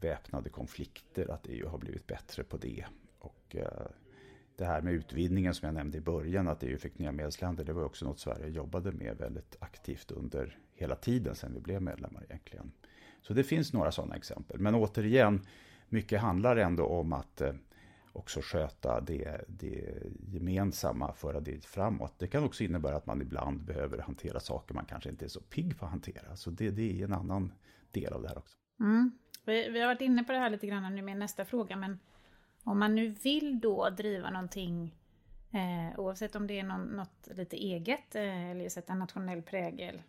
väpnade 0.01 0.51
konflikter, 0.51 1.31
att 1.31 1.47
EU 1.47 1.69
har 1.69 1.79
blivit 1.79 2.07
bättre 2.07 2.45
på 2.45 2.57
det. 2.57 2.85
Och 3.19 3.57
det 4.57 4.65
här 4.65 4.83
med 4.83 4.95
utvidgningen 4.95 5.55
som 5.55 5.67
jag 5.67 5.75
nämnde 5.75 5.99
i 5.99 6.01
början, 6.01 6.49
att 6.49 6.63
EU 6.63 6.79
fick 6.79 6.99
nya 6.99 7.13
medlemsländer, 7.13 7.65
det 7.65 7.73
var 7.73 7.85
också 7.85 8.05
något 8.05 8.21
Sverige 8.21 8.49
jobbade 8.49 8.93
med 8.93 9.17
väldigt 9.17 9.57
aktivt 9.61 10.11
under 10.11 10.59
hela 10.75 10.95
tiden 10.95 11.35
sedan 11.35 11.55
vi 11.55 11.61
blev 11.61 11.83
medlemmar 11.83 12.25
egentligen. 12.25 12.73
Så 13.23 13.35
det 13.35 13.45
finns 13.45 13.73
några 13.73 13.93
sådana 13.93 14.17
exempel. 14.17 14.59
Men 14.59 14.75
återigen, 14.75 15.47
mycket 15.89 16.21
handlar 16.21 16.57
ändå 16.57 16.87
om 16.87 17.13
att 17.13 17.41
eh, 17.41 17.55
också 18.13 18.41
sköta 18.43 19.01
det, 19.01 19.45
det 19.49 20.03
gemensamma, 20.29 21.13
föra 21.13 21.41
det 21.41 21.65
framåt. 21.65 22.15
Det 22.19 22.27
kan 22.27 22.45
också 22.45 22.65
innebära 22.65 22.97
att 22.97 23.07
man 23.07 23.23
ibland 23.23 23.65
behöver 23.65 23.99
hantera 23.99 24.41
saker 24.41 24.75
man 24.75 24.85
kanske 24.85 25.11
inte 25.11 25.25
är 25.25 25.29
så 25.29 25.41
pigg 25.41 25.79
på 25.79 25.85
att 25.85 25.91
hantera. 25.91 26.37
Så 26.37 26.51
det, 26.51 26.71
det 26.71 27.01
är 27.01 27.05
en 27.05 27.13
annan 27.13 27.53
del 27.91 28.13
av 28.13 28.23
det 28.23 28.29
här 28.29 28.39
också. 28.39 28.57
Mm. 28.81 29.11
Vi, 29.45 29.69
vi, 29.69 29.81
har 29.81 29.87
varit 29.87 30.01
inne 30.01 30.25
på 30.25 30.33
det 30.33 30.39
här 30.39 30.51
lite 30.51 30.67
grann 30.67 30.95
nu 30.95 31.03
med 31.03 31.17
nästa 31.17 31.45
fråga, 31.45 31.77
men 31.77 31.99
om 32.65 32.79
man 32.79 32.95
nu 32.95 33.09
vill 33.09 33.61
då 33.61 33.91
driva 33.91 34.31
någonting 34.31 34.95
eh, 35.53 36.01
oavsett 36.01 36.37
om 36.37 36.47
det 36.47 36.59
är 36.59 36.63
någon, 36.63 36.85
något 36.85 37.29
lite 37.35 37.57
eget 37.57 38.15
eh, 38.15 38.51
eller 38.51 38.69
sätta 38.69 38.95
nationell 38.95 39.43
prägel. 39.43 40.03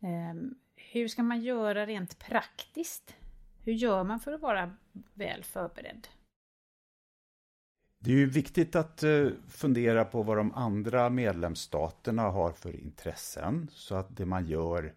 Eh, 0.00 0.34
hur 0.76 1.08
ska 1.08 1.22
man 1.22 1.40
göra 1.40 1.86
rent 1.86 2.18
praktiskt? 2.18 3.16
Hur 3.64 3.72
gör 3.72 4.04
man 4.04 4.20
för 4.20 4.32
att 4.32 4.40
vara 4.40 4.76
väl 5.14 5.44
förberedd? 5.44 6.08
Det 7.98 8.10
är 8.10 8.16
ju 8.16 8.30
viktigt 8.30 8.76
att 8.76 9.02
eh, 9.02 9.28
fundera 9.48 10.04
på 10.04 10.22
vad 10.22 10.36
de 10.36 10.54
andra 10.54 11.10
medlemsstaterna 11.10 12.22
har 12.22 12.52
för 12.52 12.80
intressen 12.80 13.68
så 13.72 13.94
att 13.94 14.16
det 14.16 14.26
man 14.26 14.46
gör 14.46 14.94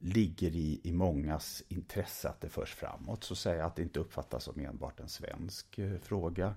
ligger 0.00 0.56
i, 0.56 0.80
i 0.82 0.92
mångas 0.92 1.62
intresse 1.68 2.28
att 2.28 2.40
det 2.40 2.48
förs 2.48 2.74
framåt. 2.74 3.24
Så 3.24 3.34
säga 3.34 3.66
att 3.66 3.76
det 3.76 3.82
inte 3.82 4.00
uppfattas 4.00 4.44
som 4.44 4.60
enbart 4.60 5.00
en 5.00 5.08
svensk 5.08 5.78
eh, 5.78 5.98
fråga. 5.98 6.54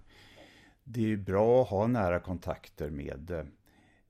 Det 0.84 1.12
är 1.12 1.18
bra 1.18 1.62
att 1.62 1.70
ha 1.70 1.88
nära 1.88 2.20
kontakter 2.20 2.90
med 2.90 3.32
eh, 3.32 3.46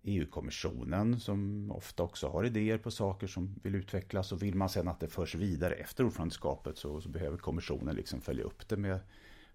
EU-kommissionen 0.04 1.20
som 1.20 1.72
ofta 1.72 2.04
också 2.04 2.28
har 2.28 2.46
idéer 2.46 2.78
på 2.78 2.92
saker 2.92 3.28
som 3.28 3.56
vill 3.64 3.76
utvecklas 3.76 4.32
och 4.32 4.44
vill 4.44 4.56
man 4.56 4.70
sedan 4.70 4.88
att 4.88 5.00
det 5.00 5.08
förs 5.08 5.36
vidare 5.36 5.74
efter 5.74 6.06
ordförandeskapet 6.06 6.78
så, 6.78 7.02
så 7.02 7.10
behöver 7.10 7.38
kommissionen 7.38 7.96
liksom 7.96 8.22
följa 8.22 8.44
upp 8.44 8.68
det 8.68 8.78
med 8.78 9.00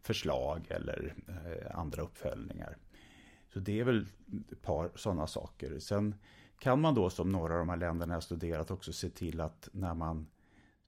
förslag 0.01 0.67
eller 0.71 1.15
eh, 1.29 1.79
andra 1.79 2.03
uppföljningar. 2.03 2.77
Så 3.53 3.61
det 3.61 3.81
är 3.81 3.85
väl 3.85 4.07
ett 4.53 4.63
par 4.63 4.91
sådana 4.95 5.27
saker. 5.27 5.79
Sen 5.79 6.15
kan 6.59 6.81
man 6.81 6.95
då 6.95 7.11
som 7.11 7.33
några 7.33 7.53
av 7.55 7.59
de 7.59 7.69
här 7.69 7.77
länderna 7.77 8.15
jag 8.15 8.23
studerat 8.23 8.71
också 8.71 8.93
se 8.93 9.09
till 9.09 9.41
att 9.41 9.69
när 9.73 9.95
man 9.95 10.27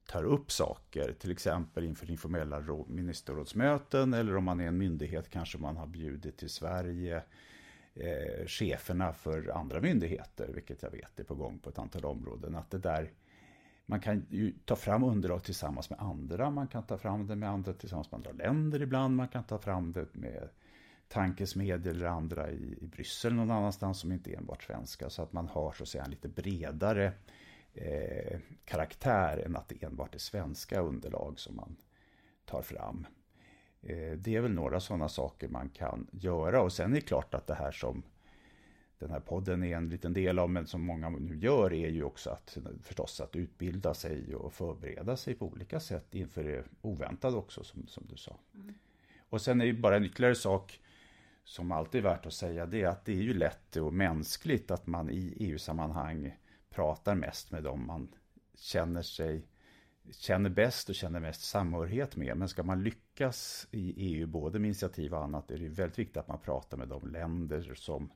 tar 0.07 0.25
upp 0.25 0.53
saker, 0.53 1.13
till 1.13 1.31
exempel 1.31 1.85
inför 1.85 2.11
informella 2.11 2.63
ministerrådsmöten 2.87 4.15
eller 4.15 4.37
om 4.37 4.45
man 4.45 4.61
är 4.61 4.67
en 4.67 4.79
myndighet 4.79 5.31
kanske 5.31 5.59
man 5.59 5.77
har 5.77 5.87
bjudit 5.87 6.39
till 6.39 6.51
Sverige 6.51 7.23
eh, 7.95 8.47
cheferna 8.47 9.13
för 9.13 9.57
andra 9.57 9.81
myndigheter, 9.81 10.51
vilket 10.55 10.83
jag 10.83 10.91
vet 10.91 11.21
är 11.21 11.25
på 11.25 11.35
gång 11.35 11.59
på 11.59 11.71
ett 11.71 11.79
antal 11.79 12.05
områden, 12.05 12.57
att 12.57 12.71
det 12.71 12.79
där 12.79 13.11
man 13.87 14.01
kan 14.01 14.27
ju 14.31 14.53
ta 14.65 14.77
fram 14.77 15.05
underlag 15.05 15.45
tillsammans 15.45 15.91
med 15.91 16.01
andra, 16.01 16.51
man 16.51 16.67
kan 16.67 16.83
ta 16.83 16.99
fram 16.99 17.27
det 17.27 17.37
med 17.37 17.51
andra 17.51 17.73
tillsammans 17.73 18.11
med 18.11 18.19
andra 18.19 18.33
länder 18.33 18.83
ibland, 18.83 19.17
man 19.17 19.29
kan 19.29 19.45
ta 19.45 19.59
fram 19.59 19.93
det 19.93 20.15
med 20.15 20.49
tankesmedjor 21.11 21.91
eller 21.91 22.07
andra 22.07 22.51
i, 22.51 22.79
i 22.81 22.87
Bryssel 22.87 23.35
någon 23.35 23.51
annanstans 23.51 24.01
som 24.01 24.13
inte 24.13 24.33
är 24.33 24.37
enbart 24.37 24.63
svenska. 24.63 25.11
Så 25.11 25.23
att 25.23 25.33
man 25.33 25.49
har 25.49 25.73
så 25.73 25.83
att 25.83 25.89
säga 25.89 26.05
en 26.05 26.11
lite 26.11 26.29
bredare 26.29 27.13
eh, 27.75 28.39
karaktär 28.65 29.43
än 29.47 29.57
att 29.57 29.69
det 29.69 29.83
enbart 29.83 30.15
är 30.15 30.19
svenska 30.19 30.81
underlag 30.81 31.41
som 31.41 31.57
man 31.57 31.77
tar 32.45 32.63
fram. 32.63 33.07
Eh, 33.83 34.13
det 34.13 34.37
är 34.37 34.41
väl 34.41 34.53
några 34.53 34.81
sådana 34.81 35.09
saker 35.09 35.49
man 35.49 35.69
kan 35.69 36.07
göra 36.13 36.63
och 36.63 36.73
sen 36.73 36.91
är 36.91 36.95
det 36.95 37.01
klart 37.01 37.35
att 37.35 37.47
det 37.47 37.55
här 37.55 37.73
som 37.73 38.03
den 38.99 39.11
här 39.11 39.21
podden 39.21 39.63
är 39.63 39.77
en 39.77 39.89
liten 39.89 40.13
del 40.13 40.39
av, 40.39 40.51
men 40.51 40.67
som 40.67 40.81
många 40.81 41.11
nu 41.11 41.37
gör, 41.37 41.73
är 41.73 41.89
ju 41.89 42.05
också 42.05 42.31
att 42.31 42.59
förstås 42.83 43.21
att 43.21 43.37
utbilda 43.37 43.95
sig 43.95 44.35
och 44.35 44.53
förbereda 44.53 45.17
sig 45.17 45.35
på 45.35 45.47
olika 45.47 45.81
sätt 45.81 46.15
inför 46.15 46.45
det 46.45 46.65
oväntade 46.83 47.37
också, 47.37 47.65
som, 47.65 47.87
som 47.87 48.07
du 48.07 48.17
sa. 48.17 48.37
Mm. 48.55 48.75
Och 49.31 49.41
sen 49.41 49.61
är 49.61 49.65
ju 49.65 49.73
bara 49.73 49.97
en 49.97 50.05
ytterligare 50.05 50.35
sak 50.35 50.81
som 51.51 51.73
alltid 51.73 51.99
är 51.99 52.11
värt 52.11 52.27
att 52.27 52.33
säga, 52.33 52.67
det 52.67 52.83
är 52.83 52.89
att 52.89 53.05
det 53.05 53.13
är 53.13 53.23
ju 53.23 53.35
lätt 53.35 53.77
och 53.77 53.95
mänskligt 53.95 54.71
att 54.71 54.87
man 54.87 55.11
i 55.11 55.35
EU-sammanhang 55.37 56.37
pratar 56.71 57.15
mest 57.15 57.51
med 57.51 57.63
dem 57.63 57.87
man 57.87 58.15
känner 58.55 59.03
sig 59.03 59.47
känner 60.11 60.51
bäst 60.51 60.89
och 60.89 60.95
känner 60.95 61.21
mest 61.21 61.41
samhörighet 61.41 62.17
med. 62.17 62.37
Men 62.37 62.49
ska 62.49 62.63
man 62.63 62.83
lyckas 62.83 63.69
i 63.71 63.95
EU, 63.97 64.27
både 64.27 64.59
med 64.59 64.69
initiativ 64.69 65.15
och 65.15 65.25
annat, 65.25 65.51
är 65.51 65.59
det 65.59 65.69
väldigt 65.69 65.99
viktigt 65.99 66.17
att 66.17 66.29
man 66.29 66.41
pratar 66.41 66.77
med 66.77 66.89
de 66.89 67.09
länder 67.09 67.75
som, 67.75 68.13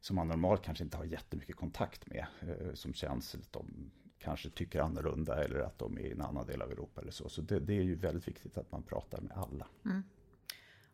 som 0.00 0.16
man 0.16 0.28
normalt 0.28 0.62
kanske 0.62 0.84
inte 0.84 0.96
har 0.96 1.04
jättemycket 1.04 1.56
kontakt 1.56 2.06
med. 2.06 2.26
Eh, 2.40 2.74
som 2.74 2.94
känns 2.94 3.34
att 3.34 3.52
de 3.52 3.90
kanske 4.18 4.50
tycker 4.50 4.80
annorlunda 4.80 5.44
eller 5.44 5.60
att 5.60 5.78
de 5.78 5.98
är 5.98 6.02
i 6.02 6.12
en 6.12 6.22
annan 6.22 6.46
del 6.46 6.62
av 6.62 6.70
Europa 6.70 7.00
eller 7.00 7.12
så. 7.12 7.28
Så 7.28 7.42
det, 7.42 7.60
det 7.60 7.74
är 7.74 7.82
ju 7.82 7.94
väldigt 7.94 8.28
viktigt 8.28 8.58
att 8.58 8.72
man 8.72 8.82
pratar 8.82 9.20
med 9.20 9.36
alla. 9.36 9.66
Mm. 9.84 10.02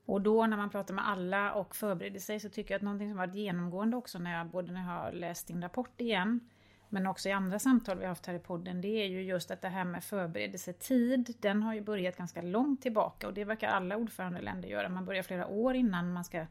Och 0.09 0.21
då 0.21 0.47
när 0.47 0.57
man 0.57 0.71
pratar 0.71 0.95
med 0.95 1.09
alla 1.09 1.53
och 1.53 1.77
förbereder 1.77 2.21
sig 2.21 2.41
så 2.41 2.49
tycker 2.49 2.75
jag 2.75 2.79
att 2.79 2.83
någonting 2.83 3.09
som 3.09 3.17
varit 3.19 3.35
genomgående 3.35 3.97
också 3.97 4.19
när 4.19 4.39
jag, 4.39 4.47
både 4.47 4.73
när 4.73 4.81
jag 4.81 5.03
har 5.03 5.13
läst 5.13 5.47
din 5.47 5.63
rapport 5.63 6.01
igen 6.01 6.41
men 6.89 7.07
också 7.07 7.29
i 7.29 7.33
andra 7.33 7.59
samtal 7.59 7.99
vi 7.99 8.05
har 8.05 8.09
haft 8.09 8.27
här 8.27 8.35
i 8.35 8.39
podden, 8.39 8.81
det 8.81 8.89
är 8.89 9.07
ju 9.07 9.23
just 9.23 9.51
att 9.51 9.63
det 9.63 9.69
här 9.69 9.85
med 9.85 10.05
förberedelsetid, 10.05 11.35
den 11.41 11.63
har 11.63 11.75
ju 11.75 11.81
börjat 11.81 12.17
ganska 12.17 12.43
långt 12.43 12.83
tillbaka 12.83 13.27
och 13.27 13.35
det 13.35 13.45
verkar 13.45 13.69
alla 13.69 13.97
ordförandeländer 13.97 14.69
göra. 14.69 14.89
Man 14.89 15.05
börjar 15.05 15.23
flera 15.23 15.47
år 15.47 15.75
innan 15.75 16.13
man 16.13 16.25
ska 16.25 16.47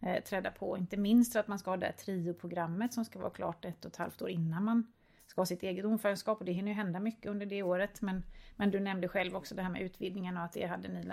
eh, 0.00 0.22
träda 0.24 0.50
på, 0.50 0.78
inte 0.78 0.96
minst 0.96 1.32
för 1.32 1.40
att 1.40 1.48
man 1.48 1.58
ska 1.58 1.70
ha 1.70 1.76
det 1.76 1.86
här 1.86 1.92
TRIO-programmet 1.92 2.94
som 2.94 3.04
ska 3.04 3.18
vara 3.18 3.30
klart 3.30 3.64
ett 3.64 3.84
och 3.84 3.90
ett 3.90 3.96
halvt 3.96 4.22
år 4.22 4.30
innan 4.30 4.64
man 4.64 4.92
ska 5.26 5.40
ha 5.40 5.46
sitt 5.46 5.62
eget 5.62 5.84
ordförandeskap 5.84 6.38
och 6.38 6.44
det 6.44 6.52
hinner 6.52 6.68
ju 6.68 6.74
hända 6.74 7.00
mycket 7.00 7.26
under 7.26 7.46
det 7.46 7.62
året. 7.62 8.02
Men, 8.02 8.22
men 8.56 8.70
du 8.70 8.80
nämnde 8.80 9.08
själv 9.08 9.36
också 9.36 9.54
det 9.54 9.62
här 9.62 9.70
med 9.70 9.82
utvidgningen 9.82 10.36
och 10.36 10.42
att 10.42 10.52
det 10.52 10.66
hade 10.66 10.88
ni, 10.88 11.12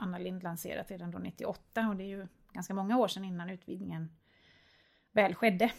Anna 0.00 0.18
Lind 0.18 0.42
lanserat 0.42 0.90
redan 0.90 1.10
då 1.10 1.18
98 1.18 1.88
och 1.88 1.96
det 1.96 2.04
är 2.04 2.08
ju 2.08 2.26
ganska 2.52 2.74
många 2.74 2.98
år 2.98 3.08
sedan 3.08 3.24
innan 3.24 3.50
utvidgningen 3.50 4.08
väl 5.12 5.34
skedde. 5.34 5.72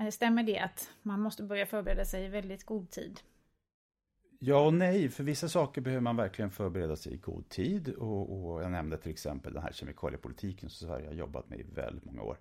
Eh, 0.00 0.08
stämmer 0.08 0.42
det 0.42 0.58
att 0.58 0.90
man 1.02 1.20
måste 1.20 1.42
börja 1.42 1.66
förbereda 1.66 2.04
sig 2.04 2.24
i 2.24 2.28
väldigt 2.28 2.64
god 2.64 2.90
tid? 2.90 3.20
Ja 4.40 4.66
och 4.66 4.74
nej, 4.74 5.08
för 5.08 5.24
vissa 5.24 5.48
saker 5.48 5.80
behöver 5.80 6.00
man 6.00 6.16
verkligen 6.16 6.50
förbereda 6.50 6.96
sig 6.96 7.14
i 7.14 7.16
god 7.16 7.48
tid. 7.48 7.88
Och, 7.88 8.52
och 8.52 8.62
jag 8.62 8.70
nämnde 8.70 8.96
till 8.96 9.10
exempel 9.10 9.52
den 9.52 9.62
här 9.62 9.72
kemikaliepolitiken 9.72 10.70
som 10.70 10.88
Sverige 10.88 11.06
har 11.06 11.14
jobbat 11.14 11.48
med 11.48 11.60
i 11.60 11.62
väldigt 11.62 12.04
många 12.04 12.22
år. 12.22 12.38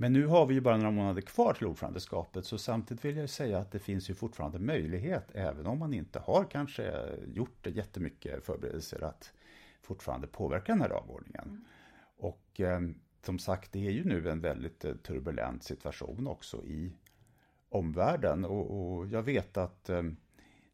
Men 0.00 0.12
nu 0.12 0.26
har 0.26 0.46
vi 0.46 0.54
ju 0.54 0.60
bara 0.60 0.76
några 0.76 0.90
månader 0.90 1.20
kvar 1.20 1.54
till 1.54 1.66
ordförandeskapet 1.66 2.44
så 2.44 2.58
samtidigt 2.58 3.04
vill 3.04 3.16
jag 3.16 3.30
säga 3.30 3.58
att 3.58 3.70
det 3.70 3.78
finns 3.78 4.10
ju 4.10 4.14
fortfarande 4.14 4.58
möjlighet, 4.58 5.30
även 5.34 5.66
om 5.66 5.78
man 5.78 5.94
inte 5.94 6.18
har 6.18 6.44
kanske 6.44 7.04
gjort 7.26 7.66
jättemycket 7.66 8.44
förberedelser, 8.44 9.04
att 9.04 9.32
fortfarande 9.82 10.26
påverka 10.26 10.72
den 10.72 10.80
här 10.80 10.88
dagordningen. 10.88 11.44
Mm. 11.44 11.64
Och 12.16 12.60
eh, 12.60 12.80
som 13.22 13.38
sagt, 13.38 13.72
det 13.72 13.86
är 13.86 13.90
ju 13.90 14.04
nu 14.04 14.30
en 14.30 14.40
väldigt 14.40 14.84
eh, 14.84 14.94
turbulent 14.94 15.62
situation 15.62 16.26
också 16.26 16.64
i 16.66 16.92
omvärlden. 17.68 18.44
Och, 18.44 18.96
och 18.96 19.06
jag 19.06 19.22
vet 19.22 19.56
att 19.56 19.90
eh, 19.90 20.02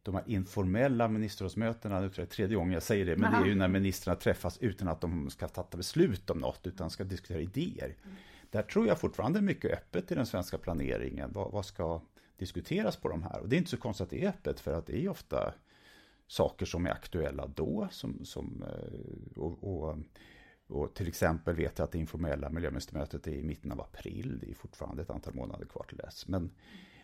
de 0.03 0.15
här 0.15 0.25
informella 0.27 1.09
ministerrådsmötena, 1.09 2.01
nu 2.01 2.11
tror 2.11 2.23
jag 2.23 2.31
tredje 2.31 2.57
gången 2.57 2.73
jag 2.73 2.83
säger 2.83 3.07
det, 3.07 3.17
men 3.17 3.25
Aha. 3.25 3.39
det 3.39 3.47
är 3.47 3.49
ju 3.49 3.55
när 3.55 3.69
ministrarna 3.69 4.21
träffas 4.21 4.59
utan 4.59 4.89
att 4.89 5.01
de 5.01 5.31
ska 5.31 5.49
fatta 5.49 5.77
beslut 5.77 6.31
om 6.31 6.39
något, 6.39 6.67
utan 6.67 6.91
ska 6.91 7.05
diskutera 7.05 7.41
idéer. 7.41 7.97
Mm. 8.05 8.17
Där 8.55 8.63
tror 8.63 8.87
jag 8.87 9.01
fortfarande 9.01 9.41
mycket 9.41 9.73
öppet 9.73 10.13
i 10.13 10.15
den 10.15 10.27
svenska 10.27 10.59
planeringen. 10.59 11.33
Vad, 11.33 11.53
vad, 11.53 11.67
ska 11.67 12.01
diskuteras 12.37 12.97
på 12.97 13.09
de 13.09 13.23
här? 13.23 13.41
Och 13.41 13.49
det 13.49 13.57
är 13.57 13.59
inte 13.59 13.71
så 13.71 13.77
konstigt 13.77 14.05
att 14.05 14.11
det 14.11 14.25
är 14.25 14.29
öppet, 14.29 14.61
för 14.61 14.73
att 14.73 14.87
det 14.87 15.05
är 15.05 15.09
ofta 15.09 15.55
saker 16.27 16.67
som 16.67 16.87
är 16.87 16.91
aktuella 16.91 17.47
då, 17.47 17.89
som, 17.91 18.25
som 18.25 18.63
eh, 18.63 19.43
och, 19.43 19.87
och 19.89 19.99
och 20.67 20.95
till 20.95 21.09
exempel 21.09 21.55
vet 21.55 21.79
jag 21.79 21.85
att 21.85 21.93
det 21.93 21.99
informella 21.99 22.51
miljöministermötet 22.51 23.27
är 23.27 23.33
i 23.33 23.43
mitten 23.43 23.73
av 23.73 23.81
april. 23.81 24.39
Det 24.41 24.51
är 24.51 24.55
fortfarande 24.55 25.03
ett 25.03 25.11
antal 25.11 25.35
månader 25.35 25.67
kvar 25.67 25.85
till 25.89 25.97
dess. 25.97 26.29
Men, 26.29 26.51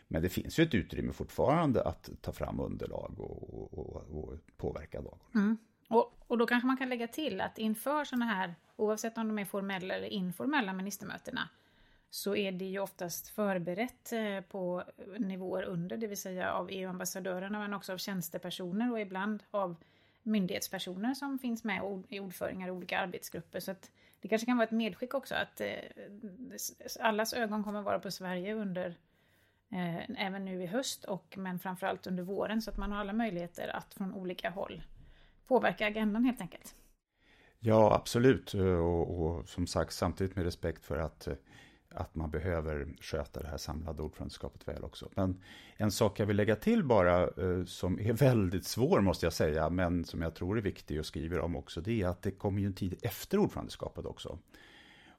men 0.09 0.23
det 0.23 0.29
finns 0.29 0.59
ju 0.59 0.65
ett 0.65 0.75
utrymme 0.75 1.13
fortfarande 1.13 1.83
att 1.83 2.11
ta 2.21 2.33
fram 2.33 2.61
underlag 2.61 3.21
och, 3.21 3.79
och, 3.79 3.97
och 4.11 4.35
påverka 4.57 5.01
dagordningen. 5.01 5.45
Mm. 5.45 5.59
Och, 5.91 6.15
och 6.27 6.39
då 6.39 6.47
kanske 6.47 6.67
man 6.67 6.77
kan 6.77 6.89
lägga 6.89 7.09
till 7.09 7.41
att 7.41 7.59
inför 7.59 8.05
sådana 8.05 8.25
här, 8.25 8.55
oavsett 8.77 9.19
om 9.19 9.29
de 9.29 9.39
är 9.39 9.45
formella 9.45 9.95
eller 9.95 10.09
informella 10.09 10.73
ministermötena, 10.73 11.49
så 12.11 12.37
är 12.37 12.53
det 12.53 12.65
ju 12.65 12.79
oftast 12.79 13.29
förberett 13.29 14.13
eh, 14.13 14.41
på 14.41 14.85
nivåer 15.19 15.63
under, 15.63 15.97
det 15.97 16.07
vill 16.07 16.21
säga 16.21 16.53
av 16.53 16.69
EU-ambassadörerna 16.71 17.59
men 17.59 17.75
också 17.75 17.93
av 17.93 17.99
tjänstepersoner 17.99 18.93
och 18.93 19.01
ibland 19.01 19.43
av 19.51 19.77
myndighetspersoner 20.23 21.15
som 21.15 21.39
finns 21.39 21.65
med 21.65 22.05
i 22.09 22.21
ordföringar 22.21 22.69
i 22.69 22.71
olika 22.71 22.99
arbetsgrupper. 22.99 23.61
Så 23.61 23.71
att 23.71 23.91
det 24.21 24.29
kanske 24.29 24.47
kan 24.47 24.57
vara 24.57 24.67
ett 24.67 24.71
medskick 24.71 25.15
också 25.15 25.35
att 25.35 25.61
eh, 25.61 25.75
allas 27.01 27.33
ögon 27.33 27.65
kommer 27.65 27.83
vara 27.83 27.99
på 27.99 28.11
Sverige 28.11 28.55
under 28.55 28.95
eh, 29.73 30.27
även 30.27 30.45
nu 30.45 30.63
i 30.63 30.67
höst 30.67 31.05
och 31.05 31.35
men 31.39 31.59
framförallt 31.59 32.07
under 32.07 32.23
våren 32.23 32.63
så 32.63 32.71
att 32.71 32.77
man 32.77 32.93
har 32.93 33.01
alla 33.01 33.13
möjligheter 33.13 33.77
att 33.77 33.95
från 33.95 34.15
olika 34.15 34.51
håll 34.51 34.83
påverka 35.51 35.87
agendan 35.87 36.25
helt 36.25 36.41
enkelt. 36.41 36.75
Ja, 37.59 37.95
absolut. 37.95 38.55
Och, 38.55 39.21
och 39.21 39.49
som 39.49 39.67
sagt, 39.67 39.93
samtidigt 39.93 40.37
med 40.37 40.45
respekt 40.45 40.85
för 40.85 40.99
att 40.99 41.29
att 41.95 42.15
man 42.15 42.31
behöver 42.31 42.89
sköta 43.01 43.41
det 43.41 43.49
här 43.49 43.57
samlade 43.57 44.03
ordförandeskapet 44.03 44.69
väl 44.69 44.85
också. 44.85 45.09
Men 45.15 45.41
en 45.77 45.91
sak 45.91 46.21
jag 46.21 46.27
vill 46.27 46.37
lägga 46.37 46.57
till 46.57 46.85
bara, 46.85 47.23
eh, 47.23 47.65
som 47.65 48.01
är 48.01 48.13
väldigt 48.27 48.65
svår 48.65 49.01
måste 49.01 49.27
jag 49.27 49.33
säga, 49.33 49.71
men 49.71 50.05
som 50.05 50.23
jag 50.23 50.35
tror 50.35 50.59
är 50.59 50.63
viktig 50.63 50.99
och 50.99 51.07
skriver 51.07 51.41
om 51.41 51.57
också, 51.57 51.81
det 51.81 52.03
är 52.03 52.07
att 52.07 52.23
det 52.23 52.31
kommer 52.31 52.61
ju 52.61 52.67
en 52.67 52.75
tid 52.75 52.95
efter 53.03 53.39
ordförandeskapet 53.39 54.07
också. 54.07 54.39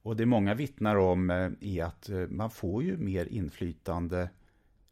Och 0.04 0.16
det 0.16 0.26
många 0.26 0.54
vittnar 0.54 0.96
om 0.96 1.30
eh, 1.30 1.52
är 1.62 1.84
att 1.84 2.10
eh, 2.10 2.18
man 2.18 2.50
får 2.50 2.84
ju 2.84 2.98
mer 2.98 3.26
inflytande 3.26 4.30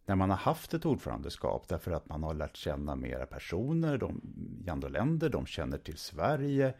när 0.10 0.15
man 0.15 0.30
har 0.30 0.38
haft 0.38 0.74
ett 0.74 0.86
ordförandeskap 0.86 1.67
därför 1.67 1.91
att 1.91 2.10
man 2.10 2.24
har 2.24 2.34
lärt 2.34 2.58
känna 2.58 2.95
mera 2.95 3.26
personer 3.26 3.98
de, 3.98 4.22
i 4.65 4.69
andra 4.69 4.88
länder, 4.88 5.30
de 5.30 5.45
känner 5.45 5.78
till 5.78 5.98
Sverige, 5.98 6.74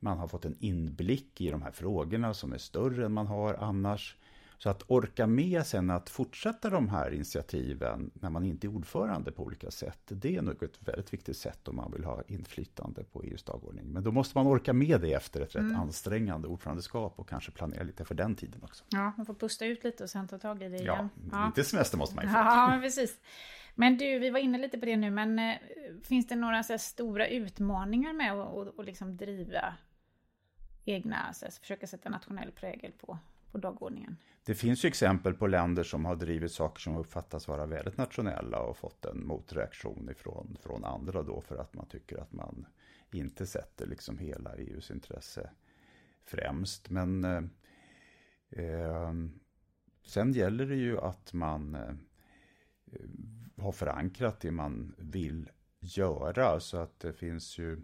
man 0.00 0.18
har 0.18 0.28
fått 0.28 0.44
en 0.44 0.56
inblick 0.60 1.40
i 1.40 1.50
de 1.50 1.62
här 1.62 1.70
frågorna 1.70 2.34
som 2.34 2.52
är 2.52 2.58
större 2.58 3.04
än 3.04 3.12
man 3.12 3.26
har 3.26 3.54
annars. 3.54 4.16
Så 4.58 4.70
att 4.70 4.82
orka 4.86 5.26
med 5.26 5.66
sen 5.66 5.90
att 5.90 6.10
fortsätta 6.10 6.70
de 6.70 6.88
här 6.88 7.14
initiativen 7.14 8.10
när 8.14 8.30
man 8.30 8.44
inte 8.44 8.66
är 8.66 8.76
ordförande 8.76 9.32
på 9.32 9.42
olika 9.42 9.70
sätt, 9.70 10.00
det 10.08 10.36
är 10.36 10.42
nog 10.42 10.62
ett 10.62 10.78
väldigt 10.80 11.12
viktigt 11.12 11.36
sätt 11.36 11.68
om 11.68 11.76
man 11.76 11.92
vill 11.92 12.04
ha 12.04 12.22
inflytande 12.28 13.04
på 13.04 13.22
EUs 13.22 13.42
dagordning. 13.42 13.84
Men 13.86 14.02
då 14.02 14.12
måste 14.12 14.38
man 14.38 14.46
orka 14.46 14.72
med 14.72 15.00
det 15.00 15.12
efter 15.12 15.40
ett 15.40 15.54
mm. 15.54 15.70
rätt 15.70 15.78
ansträngande 15.78 16.48
ordförandeskap 16.48 17.18
och 17.18 17.28
kanske 17.28 17.50
planera 17.50 17.82
lite 17.82 18.04
för 18.04 18.14
den 18.14 18.34
tiden 18.34 18.62
också. 18.62 18.84
Ja, 18.88 19.12
man 19.16 19.26
får 19.26 19.34
pusta 19.34 19.66
ut 19.66 19.84
lite 19.84 20.02
och 20.02 20.10
sen 20.10 20.28
ta 20.28 20.38
tag 20.38 20.62
i 20.62 20.68
det 20.68 20.76
igen. 20.76 21.08
Ja, 21.32 21.46
lite 21.46 21.68
semester 21.68 21.98
måste 21.98 22.16
man 22.16 22.24
ju 22.24 22.30
få. 22.30 22.36
Ja, 22.38 22.68
men 22.70 22.80
precis. 22.80 23.20
Men 23.74 23.98
du, 23.98 24.18
vi 24.18 24.30
var 24.30 24.38
inne 24.38 24.58
lite 24.58 24.78
på 24.78 24.86
det 24.86 24.96
nu, 24.96 25.10
men 25.10 25.38
eh, 25.38 25.54
finns 26.02 26.26
det 26.26 26.36
några 26.36 26.62
så 26.62 26.78
stora 26.78 27.28
utmaningar 27.28 28.12
med 28.12 28.32
att, 28.32 28.78
att 28.78 28.86
liksom 28.86 29.16
driva 29.16 29.74
egna, 30.84 31.32
så 31.32 31.46
försöka 31.60 31.86
sätta 31.86 32.08
nationell 32.08 32.52
prägel 32.52 32.92
på 32.92 33.18
på 33.52 33.58
dagordningen. 33.58 34.16
Det 34.44 34.54
finns 34.54 34.84
ju 34.84 34.86
exempel 34.86 35.34
på 35.34 35.46
länder 35.46 35.82
som 35.82 36.04
har 36.04 36.16
drivit 36.16 36.52
saker 36.52 36.80
som 36.80 36.96
uppfattas 36.96 37.48
vara 37.48 37.66
väldigt 37.66 37.96
nationella 37.96 38.58
och 38.58 38.76
fått 38.76 39.04
en 39.04 39.26
motreaktion 39.26 40.08
ifrån 40.10 40.56
från 40.62 40.84
andra 40.84 41.22
då 41.22 41.40
för 41.40 41.56
att 41.56 41.74
man 41.74 41.86
tycker 41.86 42.18
att 42.18 42.32
man 42.32 42.66
inte 43.12 43.46
sätter 43.46 43.86
liksom 43.86 44.18
hela 44.18 44.54
EUs 44.54 44.90
intresse 44.90 45.50
främst. 46.24 46.90
Men 46.90 47.24
eh, 47.24 47.42
ehm, 48.50 49.40
sen 50.06 50.32
gäller 50.32 50.66
det 50.66 50.76
ju 50.76 51.00
att 51.00 51.32
man 51.32 51.74
eh, 51.74 51.94
har 53.56 53.72
förankrat 53.72 54.40
det 54.40 54.50
man 54.50 54.94
vill 54.98 55.50
göra 55.80 56.60
så 56.60 56.76
att 56.76 57.00
det 57.00 57.12
finns 57.12 57.58
ju 57.58 57.80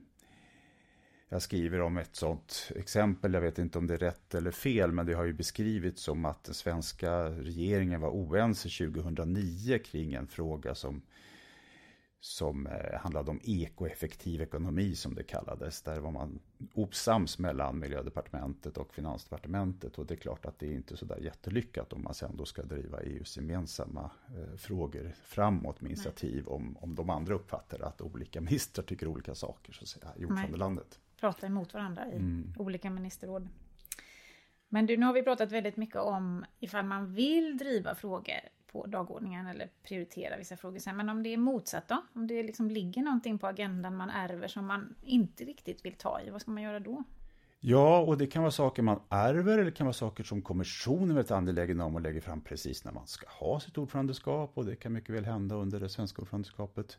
jag 1.33 1.43
skriver 1.43 1.81
om 1.81 1.97
ett 1.97 2.17
sånt 2.17 2.73
exempel, 2.77 3.35
jag 3.35 3.41
vet 3.41 3.59
inte 3.59 3.79
om 3.79 3.87
det 3.87 3.95
är 3.95 3.99
rätt 3.99 4.35
eller 4.35 4.51
fel, 4.51 4.93
men 4.93 5.07
det 5.07 5.15
har 5.15 5.25
ju 5.25 5.33
beskrivits 5.33 6.03
som 6.03 6.25
att 6.25 6.45
den 6.45 6.55
svenska 6.55 7.25
regeringen 7.25 8.01
var 8.01 8.11
oense 8.11 8.69
2009 8.69 9.79
kring 9.79 10.15
en 10.15 10.27
fråga 10.27 10.75
som, 10.75 11.03
som 12.21 12.67
eh, 12.67 13.01
handlade 13.01 13.31
om 13.31 13.41
ekoeffektiv 13.45 14.41
ekonomi 14.41 14.95
som 14.95 15.15
det 15.15 15.23
kallades. 15.23 15.83
Där 15.83 16.01
var 16.01 16.11
man 16.11 16.39
osams 16.75 17.39
mellan 17.39 17.79
miljödepartementet 17.79 18.77
och 18.77 18.95
finansdepartementet. 18.95 19.99
Och 19.99 20.07
det 20.07 20.15
är 20.15 20.19
klart 20.19 20.47
att 20.47 20.59
det 20.59 20.67
är 20.67 20.75
inte 20.75 20.97
så 20.97 21.05
där 21.05 21.19
jättelyckat 21.19 21.93
om 21.93 22.03
man 22.03 22.15
sen 22.15 22.37
då 22.37 22.45
ska 22.45 22.63
driva 22.63 23.01
EUs 23.01 23.37
gemensamma 23.37 24.11
eh, 24.29 24.57
frågor 24.57 25.15
framåt 25.25 25.81
med 25.81 25.91
initiativ 25.91 26.49
om, 26.49 26.77
om 26.81 26.95
de 26.95 27.11
andra 27.11 27.35
uppfattar 27.35 27.81
att 27.81 28.01
olika 28.01 28.41
ministrar 28.41 28.85
tycker 28.85 29.07
olika 29.07 29.35
saker 29.35 29.73
så 29.73 29.83
att 29.83 29.89
säga, 29.89 30.13
i 30.17 30.25
ordförandelandet 30.25 30.99
prata 31.23 31.47
emot 31.47 31.75
varandra 31.75 32.07
i 32.09 32.17
mm. 32.17 32.55
olika 32.59 32.91
ministerråd. 32.91 33.49
Men 34.69 34.87
du, 34.87 34.97
nu 34.97 35.07
har 35.07 35.13
vi 35.13 35.23
pratat 35.23 35.53
väldigt 35.53 35.77
mycket 35.77 35.97
om 35.97 36.45
ifall 36.61 36.85
man 36.85 37.15
vill 37.15 37.59
driva 37.59 37.95
frågor 37.95 38.41
på 38.73 38.87
dagordningen 38.87 39.47
eller 39.47 39.69
prioritera 39.83 40.37
vissa 40.37 40.57
frågor 40.57 40.79
sen. 40.79 40.97
Men 40.97 41.09
om 41.09 41.23
det 41.23 41.35
är 41.35 41.37
motsatt 41.37 41.89
då? 41.89 42.03
Om 42.13 42.27
det 42.27 42.43
liksom 42.43 42.71
ligger 42.71 43.03
någonting 43.03 43.39
på 43.39 43.47
agendan 43.47 43.97
man 43.97 44.11
ärver 44.11 44.49
som 44.49 44.67
man 44.67 44.95
inte 45.03 45.45
riktigt 45.45 45.85
vill 45.85 45.95
ta 45.95 46.21
i, 46.21 46.31
vad 46.31 46.41
ska 46.41 46.51
man 46.51 46.63
göra 46.63 46.81
då? 46.81 47.05
Ja, 47.61 48.01
och 48.01 48.19
det 48.19 48.27
kan 48.27 48.43
vara 48.43 48.51
saker 48.51 48.83
man 48.83 49.01
ärver 49.09 49.53
eller 49.53 49.65
det 49.65 49.73
kan 49.73 49.87
vara 49.87 49.95
saker 49.95 50.25
som 50.25 50.43
kommissionen 50.43 51.11
är 51.11 51.15
väldigt 51.15 51.31
angelägen 51.31 51.81
om 51.81 51.95
och 51.95 52.01
lägger 52.01 52.21
fram 52.21 52.41
precis 52.41 52.85
när 52.85 52.93
man 52.93 53.07
ska 53.07 53.27
ha 53.29 53.61
sitt 53.61 53.79
ordförandeskap 53.79 54.51
och 54.55 54.65
det 54.65 54.77
kan 54.77 54.93
mycket 54.93 55.15
väl 55.15 55.25
hända 55.25 55.55
under 55.55 55.81
det 55.81 55.89
svenska 55.89 56.23
ordförandeskapet. 56.23 56.99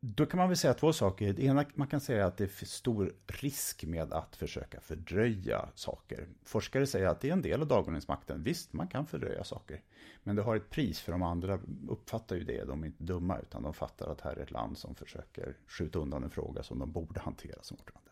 Då 0.00 0.26
kan 0.26 0.38
man 0.38 0.48
väl 0.48 0.56
säga 0.56 0.74
två 0.74 0.92
saker. 0.92 1.32
Det 1.32 1.42
ena, 1.42 1.64
man 1.74 1.86
kan 1.86 2.00
säga 2.00 2.26
att 2.26 2.36
det 2.36 2.44
är 2.44 2.64
stor 2.64 3.12
risk 3.26 3.84
med 3.84 4.12
att 4.12 4.36
försöka 4.36 4.80
fördröja 4.80 5.68
saker. 5.74 6.28
Forskare 6.44 6.86
säger 6.86 7.06
att 7.06 7.20
det 7.20 7.28
är 7.28 7.32
en 7.32 7.42
del 7.42 7.60
av 7.60 7.66
dagordningsmakten. 7.68 8.42
Visst, 8.42 8.72
man 8.72 8.88
kan 8.88 9.06
fördröja 9.06 9.44
saker. 9.44 9.82
Men 10.22 10.36
det 10.36 10.42
har 10.42 10.56
ett 10.56 10.70
pris, 10.70 11.00
för 11.00 11.12
de 11.12 11.22
andra 11.22 11.60
uppfattar 11.88 12.36
ju 12.36 12.44
det. 12.44 12.64
De 12.64 12.82
är 12.82 12.86
inte 12.86 13.04
dumma, 13.04 13.38
utan 13.38 13.62
de 13.62 13.74
fattar 13.74 14.08
att 14.08 14.20
här 14.20 14.36
är 14.36 14.42
ett 14.42 14.50
land 14.50 14.78
som 14.78 14.94
försöker 14.94 15.56
skjuta 15.66 15.98
undan 15.98 16.24
en 16.24 16.30
fråga 16.30 16.62
som 16.62 16.78
de 16.78 16.92
borde 16.92 17.20
hantera 17.20 17.62
som 17.62 17.76
ordförande. 17.80 18.07